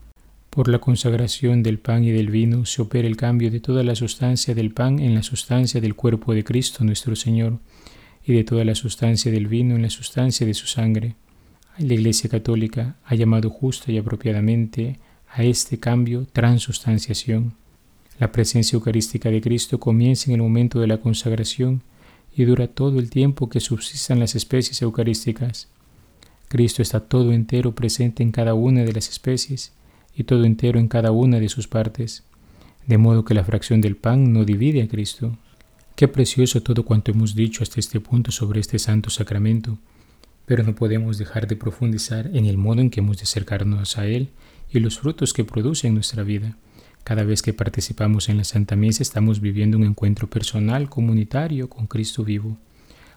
por 0.50 0.67
la 0.67 0.79
consagración 0.79 1.63
del 1.63 1.79
pan 1.79 2.03
y 2.03 2.12
del 2.12 2.29
vino 2.29 2.65
se 2.65 2.81
opera 2.81 3.07
el 3.07 3.15
cambio 3.15 3.51
de 3.51 3.62
toda 3.62 3.83
la 3.83 3.95
sustancia 3.95 4.53
del 4.53 4.73
pan 4.73 5.00
en 5.00 5.15
la 5.15 5.23
sustancia 5.23 5.79
del 5.79 5.95
cuerpo 5.95 6.33
de 6.33 6.43
Cristo 6.43 6.83
nuestro 6.83 7.15
Señor, 7.15 7.59
y 8.25 8.33
de 8.33 8.43
toda 8.43 8.65
la 8.65 8.75
sustancia 8.75 9.31
del 9.31 9.47
vino 9.47 9.77
en 9.77 9.81
la 9.81 9.89
sustancia 9.89 10.45
de 10.45 10.55
su 10.55 10.67
sangre 10.67 11.15
la 11.77 11.93
Iglesia 11.93 12.29
Católica 12.29 12.97
ha 13.05 13.15
llamado 13.15 13.50
justa 13.50 13.93
y 13.93 13.97
apropiadamente 13.97 15.00
a 15.29 15.45
este 15.45 15.79
cambio 15.79 16.27
transustanciación. 16.33 17.53
La 18.20 18.32
presencia 18.32 18.75
eucarística 18.75 19.29
de 19.29 19.41
Cristo 19.41 19.79
comienza 19.79 20.29
en 20.29 20.36
el 20.36 20.41
momento 20.41 20.79
de 20.79 20.88
la 20.88 21.00
consagración 21.00 21.82
y 22.36 22.46
dura 22.46 22.67
todo 22.67 23.00
el 23.00 23.10
tiempo 23.10 23.50
que 23.50 23.60
subsistan 23.60 24.20
las 24.20 24.36
especies 24.36 24.82
eucarísticas. 24.82 25.67
Cristo 26.48 26.82
está 26.82 27.00
todo 27.00 27.34
entero 27.34 27.74
presente 27.74 28.22
en 28.22 28.32
cada 28.32 28.53
una 28.53 28.84
de 28.84 28.93
las 28.93 29.10
especies 29.10 29.72
y 30.15 30.24
todo 30.24 30.46
entero 30.46 30.79
en 30.79 30.88
cada 30.88 31.12
una 31.12 31.39
de 31.39 31.50
sus 31.50 31.67
partes, 31.67 32.24
de 32.86 32.98
modo 32.98 33.25
que 33.25 33.34
la 33.34 33.43
fracción 33.43 33.82
del 33.82 33.96
pan 33.96 34.32
no 34.32 34.46
divide 34.46 34.84
a 34.84 34.88
Cristo. 34.88 35.38
Qué 35.96 36.08
precioso 36.08 36.62
todo 36.62 36.86
cuanto 36.86 37.12
hemos 37.12 37.34
dicho 37.34 37.63
hasta 37.63 37.79
este 37.79 38.00
punto 38.00 38.32
sobre 38.32 38.60
este 38.60 38.77
santo 38.77 39.10
sacramento, 39.10 39.79
pero 40.46 40.63
no 40.63 40.75
podemos 40.75 41.17
dejar 41.17 41.48
de 41.48 41.55
profundizar 41.55 42.29
en 42.34 42.46
el 42.46 42.58
modo 42.58 42.82
en 42.82 42.89
que 42.89 43.00
hemos 43.00 43.17
de 43.17 43.24
acercarnos 43.24 43.98
a 43.98 44.05
Él 44.05 44.29
y 44.72 44.79
los 44.79 45.00
frutos 45.00 45.34
que 45.34 45.46
produce 45.46 45.88
en 45.88 45.96
nuestra 45.96 46.24
vida. 46.24 46.58
Cada 47.03 47.24
vez 47.24 47.41
que 47.41 47.51
participamos 47.51 48.29
en 48.29 48.38
la 48.38 48.45
Santa 48.45 48.77
Misa 48.77 49.03
estamos 49.03 49.41
viviendo 49.41 49.77
un 49.77 49.83
encuentro 49.83 50.29
personal, 50.29 50.89
comunitario 50.89 51.69
con 51.69 51.86
Cristo 51.86 52.24
vivo. 52.24 52.57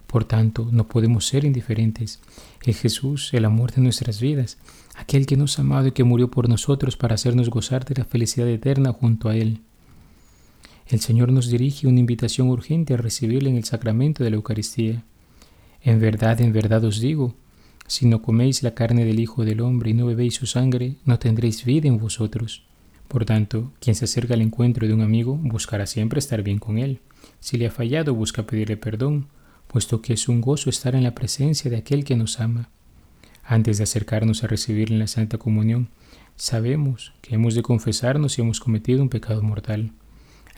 Por 0.08 0.24
tanto, 0.24 0.68
no 0.72 0.88
podemos 0.88 1.26
ser 1.26 1.44
indiferentes. 1.44 2.20
Es 2.64 2.80
Jesús, 2.80 3.32
el 3.32 3.44
amor 3.44 3.72
de 3.72 3.82
nuestras 3.82 4.20
vidas, 4.20 4.58
aquel 4.96 5.24
que 5.24 5.36
nos 5.36 5.58
ha 5.58 5.62
amado 5.62 5.86
y 5.86 5.92
que 5.92 6.02
murió 6.02 6.32
por 6.32 6.48
nosotros 6.48 6.96
para 6.96 7.14
hacernos 7.14 7.48
gozar 7.48 7.84
de 7.84 7.94
la 7.94 8.04
felicidad 8.04 8.48
eterna 8.48 8.92
junto 8.92 9.28
a 9.28 9.36
Él. 9.36 9.60
El 10.88 11.00
Señor 11.00 11.30
nos 11.30 11.48
dirige 11.48 11.86
una 11.86 12.00
invitación 12.00 12.48
urgente 12.48 12.94
a 12.94 12.96
recibirle 12.96 13.50
en 13.50 13.56
el 13.56 13.64
sacramento 13.64 14.24
de 14.24 14.30
la 14.30 14.36
Eucaristía. 14.36 15.04
En 15.82 16.00
verdad, 16.00 16.40
en 16.40 16.52
verdad 16.52 16.84
os 16.84 16.98
digo, 16.98 17.36
si 17.86 18.06
no 18.06 18.20
coméis 18.20 18.64
la 18.64 18.74
carne 18.74 19.04
del 19.04 19.20
Hijo 19.20 19.44
del 19.44 19.60
Hombre 19.60 19.90
y 19.90 19.94
no 19.94 20.06
bebéis 20.06 20.34
su 20.34 20.46
sangre, 20.46 20.96
no 21.04 21.20
tendréis 21.20 21.64
vida 21.64 21.86
en 21.86 21.98
vosotros. 21.98 22.64
Por 23.08 23.24
tanto, 23.24 23.72
quien 23.80 23.94
se 23.94 24.04
acerca 24.04 24.34
al 24.34 24.42
encuentro 24.42 24.86
de 24.86 24.94
un 24.94 25.00
amigo 25.00 25.38
buscará 25.40 25.86
siempre 25.86 26.18
estar 26.18 26.42
bien 26.42 26.58
con 26.58 26.78
él. 26.78 27.00
Si 27.40 27.56
le 27.56 27.66
ha 27.66 27.70
fallado, 27.70 28.14
busca 28.14 28.46
pedirle 28.46 28.76
perdón, 28.76 29.28
puesto 29.68 30.02
que 30.02 30.12
es 30.12 30.28
un 30.28 30.40
gozo 30.40 30.70
estar 30.70 30.94
en 30.94 31.04
la 31.04 31.14
presencia 31.14 31.70
de 31.70 31.76
aquel 31.76 32.04
que 32.04 32.16
nos 32.16 32.40
ama. 32.40 32.68
Antes 33.44 33.78
de 33.78 33.84
acercarnos 33.84 34.42
a 34.42 34.48
recibirle 34.48 34.96
en 34.96 35.00
la 35.00 35.06
Santa 35.06 35.38
Comunión, 35.38 35.88
sabemos 36.34 37.12
que 37.22 37.36
hemos 37.36 37.54
de 37.54 37.62
confesarnos 37.62 38.32
si 38.32 38.42
hemos 38.42 38.58
cometido 38.58 39.02
un 39.02 39.08
pecado 39.08 39.42
mortal. 39.42 39.92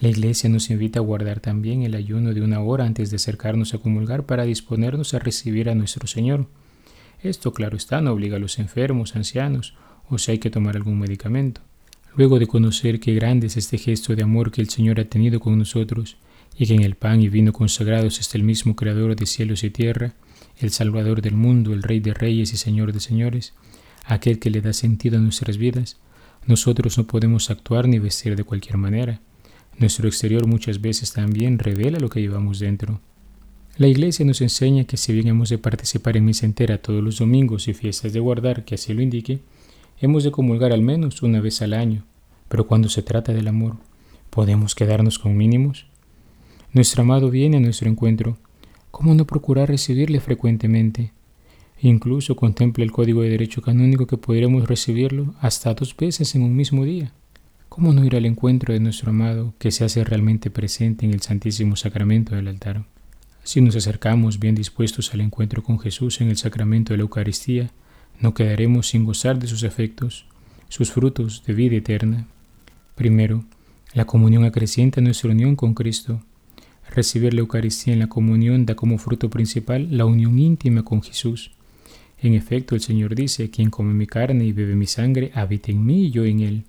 La 0.00 0.08
Iglesia 0.08 0.48
nos 0.48 0.70
invita 0.70 1.00
a 1.00 1.02
guardar 1.02 1.40
también 1.40 1.82
el 1.82 1.94
ayuno 1.94 2.32
de 2.32 2.40
una 2.40 2.60
hora 2.60 2.84
antes 2.84 3.10
de 3.10 3.16
acercarnos 3.16 3.74
a 3.74 3.78
comulgar 3.78 4.24
para 4.24 4.44
disponernos 4.44 5.12
a 5.12 5.18
recibir 5.18 5.68
a 5.68 5.74
nuestro 5.74 6.06
Señor. 6.06 6.46
Esto, 7.20 7.52
claro 7.52 7.76
está, 7.76 8.00
no 8.00 8.12
obliga 8.12 8.36
a 8.36 8.40
los 8.40 8.58
enfermos, 8.58 9.16
ancianos, 9.16 9.74
o 10.08 10.16
si 10.16 10.30
hay 10.30 10.38
que 10.38 10.50
tomar 10.50 10.76
algún 10.76 10.98
medicamento. 10.98 11.60
Luego 12.18 12.40
de 12.40 12.48
conocer 12.48 12.98
qué 12.98 13.14
grande 13.14 13.46
es 13.46 13.56
este 13.56 13.78
gesto 13.78 14.16
de 14.16 14.24
amor 14.24 14.50
que 14.50 14.60
el 14.60 14.68
Señor 14.68 14.98
ha 14.98 15.04
tenido 15.04 15.38
con 15.38 15.56
nosotros, 15.56 16.16
y 16.58 16.66
que 16.66 16.74
en 16.74 16.82
el 16.82 16.96
pan 16.96 17.22
y 17.22 17.28
vino 17.28 17.52
consagrados 17.52 18.18
está 18.18 18.36
el 18.36 18.42
mismo 18.42 18.74
Creador 18.74 19.14
de 19.14 19.24
cielos 19.24 19.62
y 19.62 19.70
tierra, 19.70 20.14
el 20.58 20.70
Salvador 20.70 21.22
del 21.22 21.36
mundo, 21.36 21.72
el 21.72 21.84
Rey 21.84 22.00
de 22.00 22.14
reyes 22.14 22.52
y 22.52 22.56
Señor 22.56 22.92
de 22.92 22.98
señores, 22.98 23.54
aquel 24.04 24.40
que 24.40 24.50
le 24.50 24.60
da 24.60 24.72
sentido 24.72 25.16
a 25.16 25.20
nuestras 25.20 25.58
vidas, 25.58 25.96
nosotros 26.44 26.98
no 26.98 27.06
podemos 27.06 27.50
actuar 27.50 27.86
ni 27.86 28.00
vestir 28.00 28.34
de 28.34 28.42
cualquier 28.42 28.78
manera. 28.78 29.20
Nuestro 29.78 30.08
exterior 30.08 30.44
muchas 30.48 30.80
veces 30.80 31.12
también 31.12 31.60
revela 31.60 32.00
lo 32.00 32.08
que 32.08 32.20
llevamos 32.20 32.58
dentro. 32.58 33.00
La 33.76 33.86
Iglesia 33.86 34.26
nos 34.26 34.40
enseña 34.40 34.82
que 34.82 34.96
si 34.96 35.12
bien 35.12 35.28
hemos 35.28 35.50
de 35.50 35.58
participar 35.58 36.16
en 36.16 36.24
misa 36.24 36.46
entera 36.46 36.78
todos 36.78 37.00
los 37.00 37.18
domingos 37.18 37.68
y 37.68 37.74
fiestas 37.74 38.12
de 38.12 38.18
guardar, 38.18 38.64
que 38.64 38.74
así 38.74 38.92
lo 38.92 39.02
indique, 39.02 39.38
hemos 40.00 40.24
de 40.24 40.30
comulgar 40.30 40.72
al 40.72 40.82
menos 40.82 41.22
una 41.22 41.40
vez 41.40 41.62
al 41.62 41.74
año. 41.74 42.04
Pero 42.48 42.66
cuando 42.66 42.88
se 42.88 43.02
trata 43.02 43.32
del 43.32 43.48
amor, 43.48 43.76
¿podemos 44.30 44.74
quedarnos 44.74 45.18
con 45.18 45.36
mínimos? 45.36 45.86
Nuestro 46.72 47.02
amado 47.02 47.30
viene 47.30 47.56
a 47.56 47.60
nuestro 47.60 47.88
encuentro. 47.88 48.38
¿Cómo 48.90 49.14
no 49.14 49.26
procurar 49.26 49.68
recibirle 49.68 50.20
frecuentemente? 50.20 51.12
Incluso 51.80 52.36
contempla 52.36 52.84
el 52.84 52.90
Código 52.90 53.22
de 53.22 53.30
Derecho 53.30 53.62
Canónico 53.62 54.06
que 54.06 54.16
podremos 54.16 54.66
recibirlo 54.66 55.34
hasta 55.40 55.74
dos 55.74 55.96
veces 55.96 56.34
en 56.34 56.42
un 56.42 56.56
mismo 56.56 56.84
día. 56.84 57.12
¿Cómo 57.68 57.92
no 57.92 58.04
ir 58.04 58.16
al 58.16 58.26
encuentro 58.26 58.74
de 58.74 58.80
nuestro 58.80 59.10
amado 59.10 59.54
que 59.58 59.70
se 59.70 59.84
hace 59.84 60.02
realmente 60.02 60.50
presente 60.50 61.06
en 61.06 61.12
el 61.12 61.22
Santísimo 61.22 61.76
Sacramento 61.76 62.34
del 62.34 62.48
altar? 62.48 62.84
Si 63.44 63.60
nos 63.60 63.76
acercamos 63.76 64.40
bien 64.40 64.54
dispuestos 64.54 65.14
al 65.14 65.20
encuentro 65.20 65.62
con 65.62 65.78
Jesús 65.78 66.20
en 66.20 66.28
el 66.28 66.36
sacramento 66.36 66.92
de 66.92 66.98
la 66.98 67.02
Eucaristía, 67.02 67.70
no 68.20 68.34
quedaremos 68.34 68.88
sin 68.88 69.04
gozar 69.04 69.38
de 69.38 69.46
sus 69.46 69.62
efectos, 69.62 70.26
sus 70.68 70.90
frutos 70.90 71.44
de 71.46 71.54
vida 71.54 71.76
eterna. 71.76 72.26
Primero, 72.94 73.44
la 73.94 74.06
comunión 74.06 74.44
acrecienta 74.44 75.00
nuestra 75.00 75.30
unión 75.30 75.56
con 75.56 75.74
Cristo. 75.74 76.20
Recibir 76.90 77.32
la 77.32 77.40
Eucaristía 77.40 77.92
en 77.92 78.00
la 78.00 78.08
comunión 78.08 78.66
da 78.66 78.74
como 78.74 78.98
fruto 78.98 79.30
principal 79.30 79.96
la 79.96 80.04
unión 80.04 80.38
íntima 80.38 80.82
con 80.84 81.02
Jesús. 81.02 81.52
En 82.20 82.34
efecto, 82.34 82.74
el 82.74 82.80
Señor 82.80 83.14
dice, 83.14 83.50
quien 83.50 83.70
come 83.70 83.94
mi 83.94 84.06
carne 84.06 84.44
y 84.44 84.52
bebe 84.52 84.74
mi 84.74 84.86
sangre, 84.86 85.30
habita 85.34 85.70
en 85.70 85.86
mí 85.86 86.06
y 86.06 86.10
yo 86.10 86.24
en 86.24 86.40
él. 86.40 86.64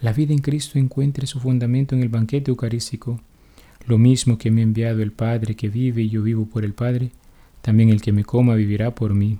La 0.00 0.12
vida 0.12 0.32
en 0.32 0.38
Cristo 0.38 0.78
encuentra 0.78 1.26
su 1.26 1.40
fundamento 1.40 1.96
en 1.96 2.02
el 2.02 2.08
banquete 2.08 2.52
eucarístico. 2.52 3.20
Lo 3.86 3.98
mismo 3.98 4.38
que 4.38 4.52
me 4.52 4.60
ha 4.60 4.64
enviado 4.64 5.02
el 5.02 5.10
Padre 5.10 5.56
que 5.56 5.68
vive 5.68 6.02
y 6.02 6.10
yo 6.10 6.22
vivo 6.22 6.46
por 6.46 6.64
el 6.64 6.72
Padre, 6.72 7.10
también 7.62 7.88
el 7.88 8.00
que 8.00 8.12
me 8.12 8.24
coma 8.24 8.54
vivirá 8.54 8.94
por 8.94 9.14
mí. 9.14 9.38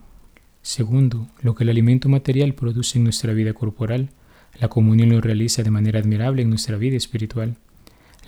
Segundo, 0.68 1.28
lo 1.40 1.54
que 1.54 1.64
el 1.64 1.70
alimento 1.70 2.10
material 2.10 2.52
produce 2.52 2.98
en 2.98 3.04
nuestra 3.04 3.32
vida 3.32 3.54
corporal, 3.54 4.10
la 4.60 4.68
comunión 4.68 5.08
lo 5.08 5.22
realiza 5.22 5.62
de 5.62 5.70
manera 5.70 5.98
admirable 5.98 6.42
en 6.42 6.50
nuestra 6.50 6.76
vida 6.76 6.94
espiritual. 6.94 7.56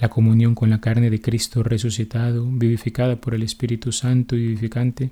La 0.00 0.08
comunión 0.08 0.54
con 0.54 0.70
la 0.70 0.80
carne 0.80 1.10
de 1.10 1.20
Cristo 1.20 1.62
resucitado, 1.62 2.46
vivificada 2.50 3.16
por 3.16 3.34
el 3.34 3.42
Espíritu 3.42 3.92
Santo 3.92 4.36
y 4.36 4.38
vivificante, 4.38 5.10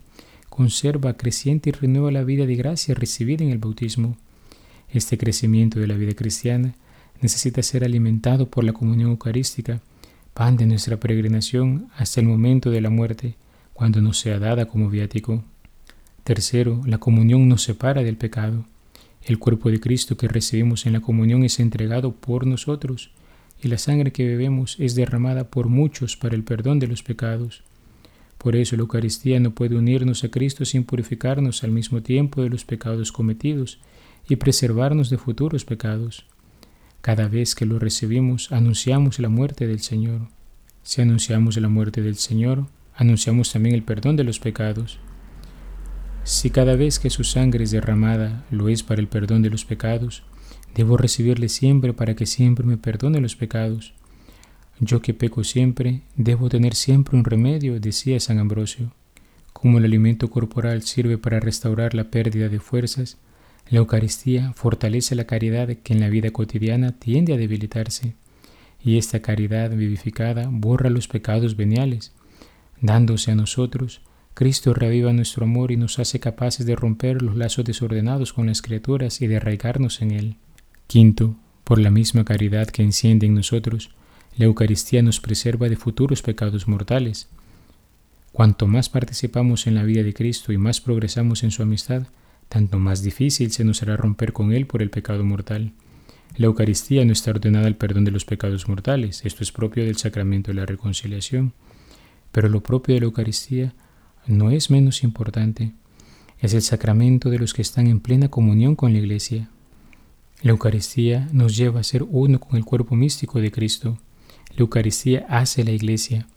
conserva, 0.49 1.19
creciente 1.19 1.69
y 1.69 1.73
renueva 1.75 2.11
la 2.11 2.25
vida 2.25 2.47
de 2.47 2.57
gracia 2.57 2.95
recibida 2.95 3.45
en 3.45 3.51
el 3.51 3.59
bautismo. 3.59 4.17
Este 4.91 5.19
crecimiento 5.19 5.81
de 5.81 5.87
la 5.87 5.97
vida 5.97 6.15
cristiana 6.15 6.77
necesita 7.21 7.63
ser 7.63 7.85
alimentado 7.85 8.49
por 8.49 8.65
la 8.65 8.73
comunión 8.73 9.11
eucarística, 9.11 9.83
pan 10.33 10.57
de 10.57 10.65
nuestra 10.65 10.99
peregrinación 10.99 11.91
hasta 11.95 12.23
el 12.23 12.27
momento 12.27 12.71
de 12.71 12.81
la 12.81 12.89
muerte, 12.89 13.35
cuando 13.75 14.01
nos 14.01 14.19
sea 14.19 14.39
dada 14.39 14.65
como 14.65 14.89
viático. 14.89 15.45
Tercero, 16.29 16.83
la 16.85 16.99
comunión 16.99 17.49
nos 17.49 17.63
separa 17.63 18.03
del 18.03 18.19
pecado. 18.19 18.67
El 19.23 19.39
cuerpo 19.39 19.71
de 19.71 19.81
Cristo 19.81 20.19
que 20.19 20.29
recibimos 20.29 20.85
en 20.85 20.93
la 20.93 21.01
comunión 21.01 21.43
es 21.43 21.59
entregado 21.59 22.13
por 22.13 22.47
nosotros 22.47 23.13
y 23.63 23.69
la 23.69 23.79
sangre 23.79 24.13
que 24.13 24.27
bebemos 24.29 24.77
es 24.79 24.95
derramada 24.95 25.45
por 25.45 25.69
muchos 25.69 26.19
para 26.19 26.37
el 26.37 26.45
perdón 26.45 26.81
de 26.81 26.87
los 26.87 27.03
pecados. 27.03 27.63
Por 28.37 28.57
eso 28.57 28.77
la 28.77 28.83
Eucaristía 28.83 29.41
no 29.41 29.53
puede 29.53 29.77
unirnos 29.77 30.23
a 30.23 30.29
Cristo 30.29 30.67
sin 30.67 30.85
purificarnos 30.85 31.65
al 31.65 31.71
mismo 31.71 32.03
tiempo 32.03 32.43
de 32.43 32.51
los 32.51 32.67
pecados 32.67 33.11
cometidos 33.11 33.79
y 34.29 34.37
preservarnos 34.37 35.09
de 35.09 35.17
futuros 35.17 35.65
pecados. 35.65 36.27
Cada 37.01 37.29
vez 37.29 37.55
que 37.55 37.65
lo 37.65 37.79
recibimos, 37.79 38.53
anunciamos 38.53 39.19
la 39.19 39.31
muerte 39.31 39.67
del 39.67 39.81
Señor. 39.81 40.29
Si 40.83 41.01
anunciamos 41.01 41.57
la 41.57 41.71
muerte 41.71 42.03
del 42.03 42.17
Señor, 42.17 42.67
anunciamos 42.95 43.51
también 43.51 43.75
el 43.75 43.83
perdón 43.83 44.17
de 44.17 44.25
los 44.25 44.39
pecados. 44.39 44.99
Si 46.29 46.51
cada 46.51 46.77
vez 46.77 46.99
que 46.99 47.09
su 47.09 47.25
sangre 47.25 47.65
es 47.65 47.71
derramada 47.71 48.45
lo 48.51 48.69
es 48.69 48.83
para 48.83 49.01
el 49.01 49.09
perdón 49.09 49.41
de 49.41 49.49
los 49.49 49.65
pecados, 49.65 50.25
Debo 50.79 50.97
recibirle 50.97 51.49
siempre 51.49 51.93
para 51.93 52.15
que 52.15 52.25
siempre 52.25 52.65
me 52.65 52.77
perdone 52.77 53.21
los 53.21 53.35
pecados. 53.35 53.95
Yo 54.79 55.03
que 55.03 55.13
peco 55.13 55.43
siempre, 55.43 56.03
debo 56.15 56.49
tener 56.49 56.77
siempre 56.77 57.19
un 57.19 57.25
remedio, 57.25 57.81
decía 57.81 58.21
San 58.21 58.39
Ambrosio. 58.39 58.93
Como 59.53 59.79
el 59.79 59.85
alimento 59.85 60.31
corporal 60.31 60.83
sirve 60.83 61.19
para 61.19 61.41
restaurar 61.41 61.95
la 61.95 62.13
pérdida 62.13 62.49
de 62.49 62.61
fuerzas, 62.61 63.17
la 63.69 63.79
Eucaristía 63.79 64.53
fortalece 64.53 65.17
la 65.17 65.25
caridad 65.25 65.69
que 65.83 65.95
en 65.95 66.01
la 66.01 66.09
vida 66.09 66.31
cotidiana 66.31 66.93
tiende 66.93 67.35
a 67.35 67.37
debilitarse, 67.37 68.15
y 68.81 68.99
esta 68.99 69.21
caridad 69.21 69.71
vivificada 69.71 70.49
borra 70.49 70.91
los 70.91 71.09
pecados 71.09 71.57
veniales. 71.57 72.13
Dándose 72.81 73.33
a 73.33 73.35
nosotros, 73.35 74.01
Cristo 74.39 74.73
reaviva 74.73 75.13
nuestro 75.13 75.47
amor 75.47 75.73
y 75.73 75.77
nos 75.77 75.99
hace 75.99 76.21
capaces 76.21 76.65
de 76.65 76.77
romper 76.77 77.23
los 77.23 77.35
lazos 77.35 77.65
desordenados 77.65 78.33
con 78.33 78.47
las 78.47 78.63
criaturas 78.63 79.21
y 79.21 79.27
de 79.27 79.39
arraigarnos 79.39 80.01
en 80.01 80.13
Él. 80.13 80.37
Quinto, 80.87 81.35
por 81.65 81.81
la 81.81 81.91
misma 81.91 82.25
caridad 82.25 82.69
que 82.69 82.85
enciende 82.85 83.27
en 83.27 83.35
nosotros, 83.35 83.91
la 84.37 84.45
Eucaristía 84.45 85.03
nos 85.03 85.19
preserva 85.19 85.69
de 85.69 85.75
futuros 85.75 86.23
pecados 86.23 86.69
mortales. 86.69 87.29
Cuanto 88.31 88.69
más 88.69 88.89
participamos 88.89 89.67
en 89.67 89.75
la 89.75 89.83
vida 89.83 90.05
de 90.05 90.15
Cristo 90.15 90.53
y 90.53 90.57
más 90.57 90.81
progresamos 90.81 91.43
en 91.43 91.51
su 91.51 91.65
amistad, 91.65 92.07
tanto 92.49 92.79
más 92.79 93.03
difícil 93.03 93.51
se 93.51 93.65
nos 93.65 93.83
hará 93.83 93.97
romper 93.97 94.33
con 94.33 94.53
Él 94.53 94.69
por 94.69 94.83
el 94.83 94.91
pecado 94.91 95.25
mortal. 95.25 95.73
La 96.37 96.47
Eucaristía 96.47 97.05
no 97.05 97.11
está 97.11 97.33
ordenada 97.33 97.67
al 97.67 97.75
perdón 97.75 98.05
de 98.05 98.13
los 98.13 98.25
pecados 98.25 98.69
mortales, 98.69 99.25
esto 99.25 99.43
es 99.43 99.51
propio 99.51 99.85
del 99.85 99.97
sacramento 99.97 100.53
de 100.53 100.61
la 100.61 100.67
reconciliación, 100.67 101.55
pero 102.31 102.49
lo 102.49 102.63
propio 102.63 102.95
de 102.95 103.01
la 103.01 103.07
Eucaristía 103.07 103.75
no 104.29 104.51
es 104.51 104.71
menos 104.71 105.03
importante, 105.03 105.73
es 106.39 106.55
el 106.55 106.63
sacramento 106.63 107.31
de 107.31 107.41
los 107.41 107.53
que 107.53 107.63
están 107.63 107.89
en 107.89 107.99
plena 107.99 108.29
comunión 108.29 108.77
con 108.77 108.93
la 108.93 108.99
Iglesia, 108.99 109.49
la 110.41 110.53
Eucaristía 110.53 111.29
nos 111.33 111.57
lleva 111.57 111.81
a 111.81 111.83
ser 111.83 112.05
uno 112.05 112.39
con 112.39 112.57
el 112.57 112.65
cuerpo 112.65 112.95
místico 112.95 113.41
de 113.41 113.51
Cristo. 113.51 113.99
La 114.51 114.61
Eucaristía 114.61 115.27
hace 115.29 115.65
la 115.65 115.73
Iglesia. 115.73 116.29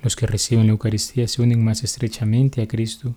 Los 0.00 0.14
que 0.14 0.28
reciben 0.28 0.66
la 0.66 0.72
Eucaristía 0.72 1.26
se 1.26 1.42
unen 1.42 1.64
más 1.64 1.82
estrechamente 1.82 2.62
a 2.62 2.68
Cristo. 2.68 3.16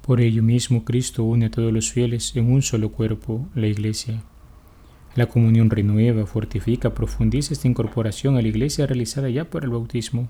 Por 0.00 0.20
ello 0.20 0.44
mismo 0.44 0.84
Cristo 0.84 1.24
une 1.24 1.46
a 1.46 1.50
todos 1.50 1.72
los 1.72 1.90
fieles 1.90 2.36
en 2.36 2.52
un 2.52 2.62
solo 2.62 2.92
cuerpo, 2.92 3.48
la 3.56 3.66
Iglesia. 3.66 4.22
La 5.16 5.26
comunión 5.26 5.70
renueva, 5.70 6.24
fortifica, 6.24 6.94
profundiza 6.94 7.52
esta 7.52 7.66
incorporación 7.66 8.36
a 8.36 8.42
la 8.42 8.48
Iglesia 8.48 8.86
realizada 8.86 9.28
ya 9.28 9.50
por 9.50 9.64
el 9.64 9.70
bautismo. 9.70 10.28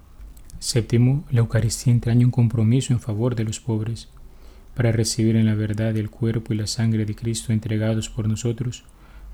Séptimo, 0.59 1.25
la 1.31 1.41
Eucaristía 1.41 1.93
entraña 1.93 2.27
un 2.27 2.31
compromiso 2.31 2.93
en 2.93 3.01
favor 3.01 3.35
de 3.35 3.45
los 3.45 3.61
pobres. 3.61 4.09
Para 4.75 4.93
recibir 4.93 5.37
en 5.37 5.47
la 5.47 5.55
verdad 5.55 5.97
el 5.97 6.11
cuerpo 6.11 6.53
y 6.53 6.57
la 6.57 6.67
sangre 6.67 7.05
de 7.05 7.15
Cristo 7.15 7.53
entregados 7.53 8.09
por 8.09 8.29
nosotros, 8.29 8.85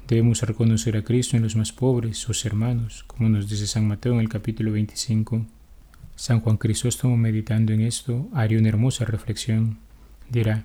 debemos 0.09 0.43
reconocer 0.43 0.97
a 0.97 1.05
Cristo 1.05 1.37
en 1.37 1.43
los 1.43 1.57
más 1.57 1.73
pobres, 1.73 2.19
sus 2.19 2.45
hermanos, 2.45 3.05
como 3.07 3.29
nos 3.29 3.49
dice 3.49 3.67
San 3.67 3.87
Mateo 3.87 4.15
en 4.15 4.21
el 4.21 4.29
capítulo 4.29 4.73
25. 4.73 5.47
San 6.17 6.41
Juan 6.41 6.57
Crisóstomo, 6.57 7.17
meditando 7.17 7.73
en 7.73 7.81
esto, 7.81 8.29
haría 8.35 8.59
una 8.59 8.69
hermosa 8.69 9.05
reflexión 9.05 9.79
dirá, 10.31 10.65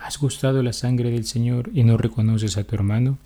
¿has 0.00 0.18
gustado 0.18 0.62
la 0.62 0.72
sangre 0.72 1.10
del 1.10 1.24
Señor 1.24 1.70
y 1.72 1.82
no 1.82 1.96
reconoces 1.96 2.56
a 2.56 2.64
tu 2.64 2.74
hermano? 2.76 3.18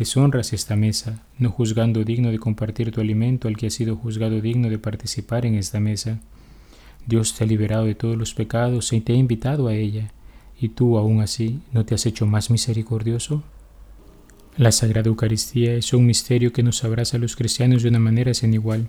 Deshonras 0.00 0.54
esta 0.54 0.76
mesa, 0.76 1.26
no 1.36 1.50
juzgando 1.50 2.04
digno 2.04 2.30
de 2.30 2.38
compartir 2.38 2.90
tu 2.90 3.02
alimento 3.02 3.48
al 3.48 3.58
que 3.58 3.66
ha 3.66 3.70
sido 3.70 3.96
juzgado 3.96 4.40
digno 4.40 4.70
de 4.70 4.78
participar 4.78 5.44
en 5.44 5.56
esta 5.56 5.78
mesa. 5.78 6.20
Dios 7.06 7.34
te 7.34 7.44
ha 7.44 7.46
liberado 7.46 7.84
de 7.84 7.94
todos 7.94 8.16
los 8.16 8.32
pecados 8.32 8.94
y 8.94 9.02
te 9.02 9.12
ha 9.12 9.16
invitado 9.16 9.68
a 9.68 9.74
ella, 9.74 10.10
y 10.58 10.70
tú 10.70 10.96
aún 10.96 11.20
así 11.20 11.60
no 11.72 11.84
te 11.84 11.94
has 11.94 12.06
hecho 12.06 12.24
más 12.24 12.48
misericordioso. 12.48 13.42
La 14.56 14.72
Sagrada 14.72 15.08
Eucaristía 15.08 15.74
es 15.74 15.92
un 15.92 16.06
misterio 16.06 16.50
que 16.50 16.62
nos 16.62 16.82
abraza 16.82 17.18
a 17.18 17.20
los 17.20 17.36
cristianos 17.36 17.82
de 17.82 17.90
una 17.90 17.98
manera 17.98 18.32
sin 18.32 18.54
igual. 18.54 18.88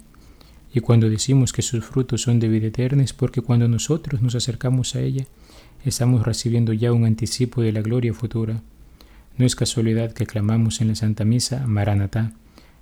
Y 0.73 0.79
cuando 0.79 1.09
decimos 1.09 1.51
que 1.51 1.61
sus 1.61 1.83
frutos 1.83 2.21
son 2.21 2.39
de 2.39 2.47
vida 2.47 2.67
eterna 2.67 3.03
es 3.03 3.11
porque 3.11 3.41
cuando 3.41 3.67
nosotros 3.67 4.21
nos 4.21 4.35
acercamos 4.35 4.95
a 4.95 5.01
ella, 5.01 5.25
estamos 5.83 6.25
recibiendo 6.25 6.71
ya 6.71 6.93
un 6.93 7.03
anticipo 7.03 7.61
de 7.61 7.73
la 7.73 7.81
gloria 7.81 8.13
futura. 8.13 8.61
No 9.37 9.45
es 9.45 9.55
casualidad 9.55 10.11
que 10.11 10.25
clamamos 10.25 10.81
en 10.81 10.89
la 10.89 10.95
Santa 10.95 11.25
Misa, 11.25 11.65
Maranatá, 11.65 12.33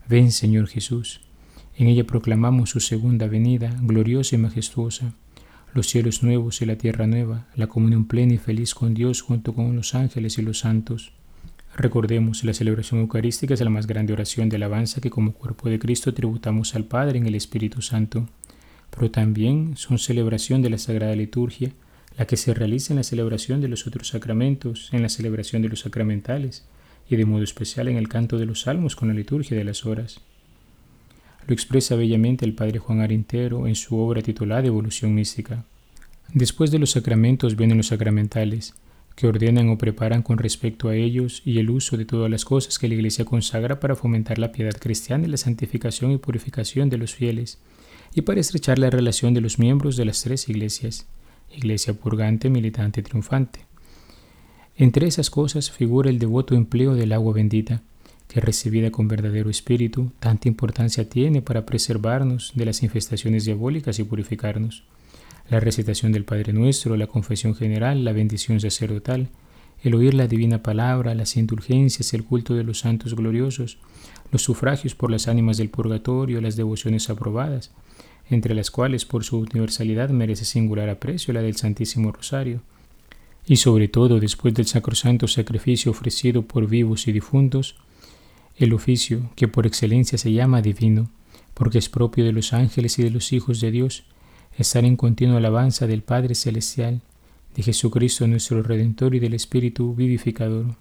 ven 0.07 0.31
Señor 0.31 0.67
Jesús. 0.67 1.21
En 1.77 1.87
ella 1.87 2.05
proclamamos 2.05 2.71
su 2.71 2.79
segunda 2.79 3.27
venida, 3.27 3.73
gloriosa 3.81 4.35
y 4.35 4.39
majestuosa, 4.39 5.13
los 5.73 5.87
cielos 5.87 6.23
nuevos 6.23 6.61
y 6.61 6.65
la 6.65 6.77
tierra 6.77 7.07
nueva, 7.07 7.45
la 7.55 7.67
comunión 7.67 8.05
plena 8.05 8.33
y 8.33 8.37
feliz 8.37 8.73
con 8.73 8.93
Dios 8.93 9.21
junto 9.21 9.53
con 9.53 9.75
los 9.75 9.95
ángeles 9.95 10.37
y 10.37 10.41
los 10.41 10.59
santos. 10.59 11.13
Recordemos, 11.77 12.43
la 12.43 12.53
celebración 12.53 12.99
eucarística 12.99 13.53
es 13.53 13.61
la 13.61 13.69
más 13.69 13.87
grande 13.87 14.11
oración 14.11 14.49
de 14.49 14.57
alabanza 14.57 14.99
que 14.99 15.09
como 15.11 15.33
cuerpo 15.33 15.69
de 15.69 15.79
Cristo 15.79 16.13
tributamos 16.13 16.75
al 16.75 16.85
Padre 16.85 17.19
en 17.19 17.27
el 17.27 17.35
Espíritu 17.35 17.81
Santo, 17.81 18.27
pero 18.89 19.11
también 19.11 19.77
son 19.77 19.99
celebración 19.99 20.61
de 20.61 20.71
la 20.71 20.77
Sagrada 20.77 21.15
Liturgia, 21.15 21.71
la 22.17 22.27
que 22.27 22.37
se 22.37 22.53
realiza 22.53 22.93
en 22.93 22.97
la 22.97 23.03
celebración 23.03 23.61
de 23.61 23.67
los 23.67 23.87
otros 23.87 24.09
sacramentos, 24.09 24.89
en 24.91 25.01
la 25.01 25.09
celebración 25.09 25.61
de 25.61 25.69
los 25.69 25.81
sacramentales 25.81 26.65
y 27.09 27.15
de 27.15 27.25
modo 27.25 27.43
especial 27.43 27.87
en 27.87 27.97
el 27.97 28.07
canto 28.07 28.37
de 28.37 28.45
los 28.45 28.61
salmos 28.61 28.95
con 28.95 29.07
la 29.07 29.13
liturgia 29.13 29.57
de 29.57 29.63
las 29.63 29.85
horas. 29.85 30.21
Lo 31.47 31.53
expresa 31.53 31.95
bellamente 31.95 32.45
el 32.45 32.53
padre 32.53 32.79
Juan 32.79 33.01
Arintero 33.01 33.67
en 33.67 33.75
su 33.75 33.97
obra 33.97 34.21
titulada 34.21 34.67
Evolución 34.67 35.15
Mística. 35.15 35.65
Después 36.33 36.69
de 36.69 36.77
los 36.77 36.91
sacramentos 36.91 37.55
vienen 37.55 37.77
los 37.77 37.87
sacramentales, 37.87 38.75
que 39.15 39.27
ordenan 39.27 39.69
o 39.69 39.77
preparan 39.77 40.21
con 40.21 40.37
respecto 40.37 40.89
a 40.89 40.95
ellos 40.95 41.41
y 41.43 41.59
el 41.59 41.69
uso 41.71 41.97
de 41.97 42.05
todas 42.05 42.29
las 42.29 42.45
cosas 42.45 42.77
que 42.77 42.87
la 42.87 42.93
Iglesia 42.93 43.25
consagra 43.25 43.79
para 43.79 43.95
fomentar 43.95 44.37
la 44.37 44.51
piedad 44.51 44.77
cristiana 44.79 45.25
y 45.25 45.29
la 45.29 45.37
santificación 45.37 46.11
y 46.11 46.17
purificación 46.17 46.89
de 46.89 46.97
los 46.97 47.15
fieles, 47.15 47.57
y 48.13 48.21
para 48.21 48.39
estrechar 48.39 48.79
la 48.79 48.89
relación 48.89 49.33
de 49.33 49.41
los 49.41 49.59
miembros 49.59 49.97
de 49.97 50.05
las 50.05 50.21
tres 50.21 50.47
iglesias 50.49 51.07
iglesia 51.55 51.93
purgante, 51.93 52.49
militante, 52.49 53.01
triunfante. 53.01 53.61
Entre 54.77 55.07
esas 55.07 55.29
cosas 55.29 55.71
figura 55.71 56.09
el 56.09 56.19
devoto 56.19 56.55
empleo 56.55 56.95
del 56.95 57.11
agua 57.11 57.33
bendita, 57.33 57.81
que 58.29 58.39
recibida 58.39 58.91
con 58.91 59.07
verdadero 59.07 59.49
espíritu, 59.49 60.11
tanta 60.19 60.47
importancia 60.47 61.09
tiene 61.09 61.41
para 61.41 61.65
preservarnos 61.65 62.53
de 62.55 62.65
las 62.65 62.83
infestaciones 62.83 63.45
diabólicas 63.45 63.97
y 63.99 64.03
purificarnos. 64.03 64.83
La 65.49 65.59
recitación 65.59 66.11
del 66.11 66.25
Padre 66.25 66.53
Nuestro, 66.53 66.95
la 66.95 67.07
confesión 67.07 67.55
general, 67.55 68.05
la 68.05 68.13
bendición 68.13 68.59
sacerdotal, 68.59 69.29
el 69.81 69.95
oír 69.95 70.13
la 70.13 70.27
divina 70.27 70.61
palabra, 70.61 71.15
las 71.15 71.37
indulgencias, 71.37 72.13
el 72.13 72.23
culto 72.23 72.53
de 72.53 72.63
los 72.63 72.79
santos 72.79 73.15
gloriosos, 73.15 73.79
los 74.31 74.43
sufragios 74.43 74.93
por 74.93 75.09
las 75.09 75.27
ánimas 75.27 75.57
del 75.57 75.69
purgatorio, 75.69 76.39
las 76.39 76.55
devociones 76.55 77.09
aprobadas, 77.09 77.71
entre 78.29 78.53
las 78.53 78.71
cuales 78.71 79.05
por 79.05 79.23
su 79.23 79.39
universalidad 79.39 80.09
merece 80.09 80.45
singular 80.45 80.89
aprecio 80.89 81.33
la 81.33 81.41
del 81.41 81.55
Santísimo 81.55 82.11
Rosario, 82.11 82.61
y 83.45 83.57
sobre 83.57 83.87
todo 83.87 84.19
después 84.19 84.53
del 84.53 84.67
sacrosanto 84.67 85.27
sacrificio 85.27 85.91
ofrecido 85.91 86.43
por 86.43 86.67
vivos 86.67 87.07
y 87.07 87.11
difuntos, 87.11 87.75
el 88.57 88.73
oficio 88.73 89.29
que 89.35 89.47
por 89.47 89.65
excelencia 89.65 90.17
se 90.17 90.31
llama 90.31 90.61
divino, 90.61 91.09
porque 91.53 91.77
es 91.79 91.89
propio 91.89 92.25
de 92.25 92.31
los 92.31 92.53
ángeles 92.53 92.99
y 92.99 93.03
de 93.03 93.09
los 93.09 93.33
hijos 93.33 93.59
de 93.59 93.71
Dios, 93.71 94.03
estar 94.57 94.85
en 94.85 94.95
continua 94.95 95.37
alabanza 95.37 95.87
del 95.87 96.03
Padre 96.03 96.35
Celestial, 96.35 97.01
de 97.55 97.63
Jesucristo 97.63 98.27
nuestro 98.27 98.61
Redentor 98.61 99.15
y 99.15 99.19
del 99.19 99.33
Espíritu 99.33 99.95
vivificador. 99.95 100.75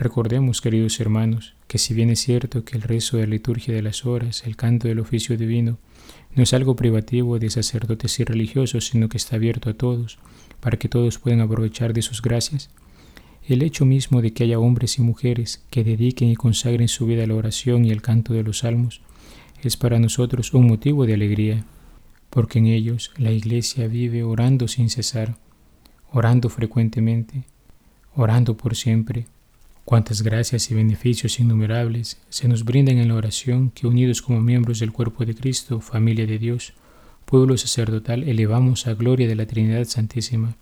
Recordemos, 0.00 0.62
queridos 0.62 0.98
hermanos, 0.98 1.52
que 1.68 1.76
si 1.76 1.92
bien 1.92 2.08
es 2.08 2.20
cierto 2.20 2.64
que 2.64 2.74
el 2.74 2.80
rezo 2.80 3.18
de 3.18 3.24
la 3.24 3.32
liturgia 3.32 3.74
de 3.74 3.82
las 3.82 4.06
horas, 4.06 4.46
el 4.46 4.56
canto 4.56 4.88
del 4.88 4.98
oficio 4.98 5.36
divino, 5.36 5.76
no 6.34 6.42
es 6.42 6.54
algo 6.54 6.74
privativo 6.74 7.38
de 7.38 7.50
sacerdotes 7.50 8.18
y 8.18 8.24
religiosos, 8.24 8.86
sino 8.86 9.10
que 9.10 9.18
está 9.18 9.36
abierto 9.36 9.68
a 9.68 9.74
todos, 9.74 10.18
para 10.60 10.78
que 10.78 10.88
todos 10.88 11.18
puedan 11.18 11.42
aprovechar 11.42 11.92
de 11.92 12.00
sus 12.00 12.22
gracias. 12.22 12.70
El 13.46 13.60
hecho 13.60 13.84
mismo 13.84 14.22
de 14.22 14.32
que 14.32 14.44
haya 14.44 14.58
hombres 14.58 14.96
y 14.98 15.02
mujeres 15.02 15.62
que 15.68 15.84
dediquen 15.84 16.30
y 16.30 16.34
consagren 16.34 16.88
su 16.88 17.04
vida 17.04 17.24
a 17.24 17.26
la 17.26 17.34
oración 17.34 17.84
y 17.84 17.90
al 17.90 18.00
canto 18.00 18.32
de 18.32 18.42
los 18.42 18.60
salmos 18.60 19.02
es 19.62 19.76
para 19.76 19.98
nosotros 19.98 20.54
un 20.54 20.66
motivo 20.66 21.04
de 21.04 21.12
alegría, 21.12 21.66
porque 22.30 22.58
en 22.58 22.68
ellos 22.68 23.12
la 23.18 23.32
Iglesia 23.32 23.86
vive 23.86 24.22
orando 24.22 24.66
sin 24.66 24.88
cesar, 24.88 25.36
orando 26.10 26.48
frecuentemente, 26.48 27.44
orando 28.14 28.56
por 28.56 28.74
siempre, 28.74 29.26
Cuántas 29.90 30.22
gracias 30.22 30.70
y 30.70 30.74
beneficios 30.74 31.40
innumerables 31.40 32.16
se 32.28 32.46
nos 32.46 32.64
brindan 32.64 32.98
en 32.98 33.08
la 33.08 33.16
oración 33.16 33.72
que 33.72 33.88
unidos 33.88 34.22
como 34.22 34.40
miembros 34.40 34.78
del 34.78 34.92
cuerpo 34.92 35.24
de 35.24 35.34
Cristo, 35.34 35.80
familia 35.80 36.28
de 36.28 36.38
Dios, 36.38 36.74
pueblo 37.24 37.58
sacerdotal, 37.58 38.22
elevamos 38.22 38.86
a 38.86 38.94
gloria 38.94 39.26
de 39.26 39.34
la 39.34 39.46
Trinidad 39.46 39.84
Santísima. 39.86 40.54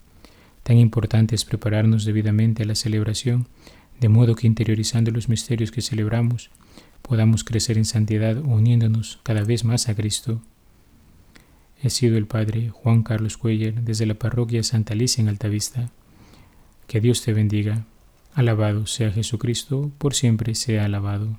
Tan 0.63 0.77
importante 0.77 1.35
es 1.35 1.45
prepararnos 1.45 2.05
debidamente 2.05 2.63
a 2.63 2.65
la 2.65 2.73
celebración, 2.73 3.45
de 3.99 4.09
modo 4.09 4.33
que 4.33 4.47
interiorizando 4.47 5.11
los 5.11 5.29
misterios 5.29 5.69
que 5.69 5.83
celebramos, 5.83 6.49
podamos 7.03 7.43
crecer 7.43 7.77
en 7.77 7.85
santidad 7.85 8.35
uniéndonos 8.35 9.19
cada 9.21 9.43
vez 9.43 9.63
más 9.63 9.89
a 9.89 9.95
Cristo. 9.95 10.41
He 11.83 11.91
sido 11.91 12.17
el 12.17 12.25
Padre 12.25 12.69
Juan 12.69 13.03
Carlos 13.03 13.37
Cuellar 13.37 13.75
desde 13.83 14.07
la 14.07 14.15
parroquia 14.15 14.63
Santa 14.63 14.93
Alicia 14.93 15.21
en 15.21 15.29
Altavista. 15.29 15.91
Que 16.87 16.99
Dios 16.99 17.21
te 17.21 17.31
bendiga. 17.31 17.85
Alabado 18.33 18.85
sea 18.85 19.11
Jesucristo, 19.11 19.91
por 19.97 20.13
siempre 20.13 20.55
sea 20.55 20.85
alabado. 20.85 21.37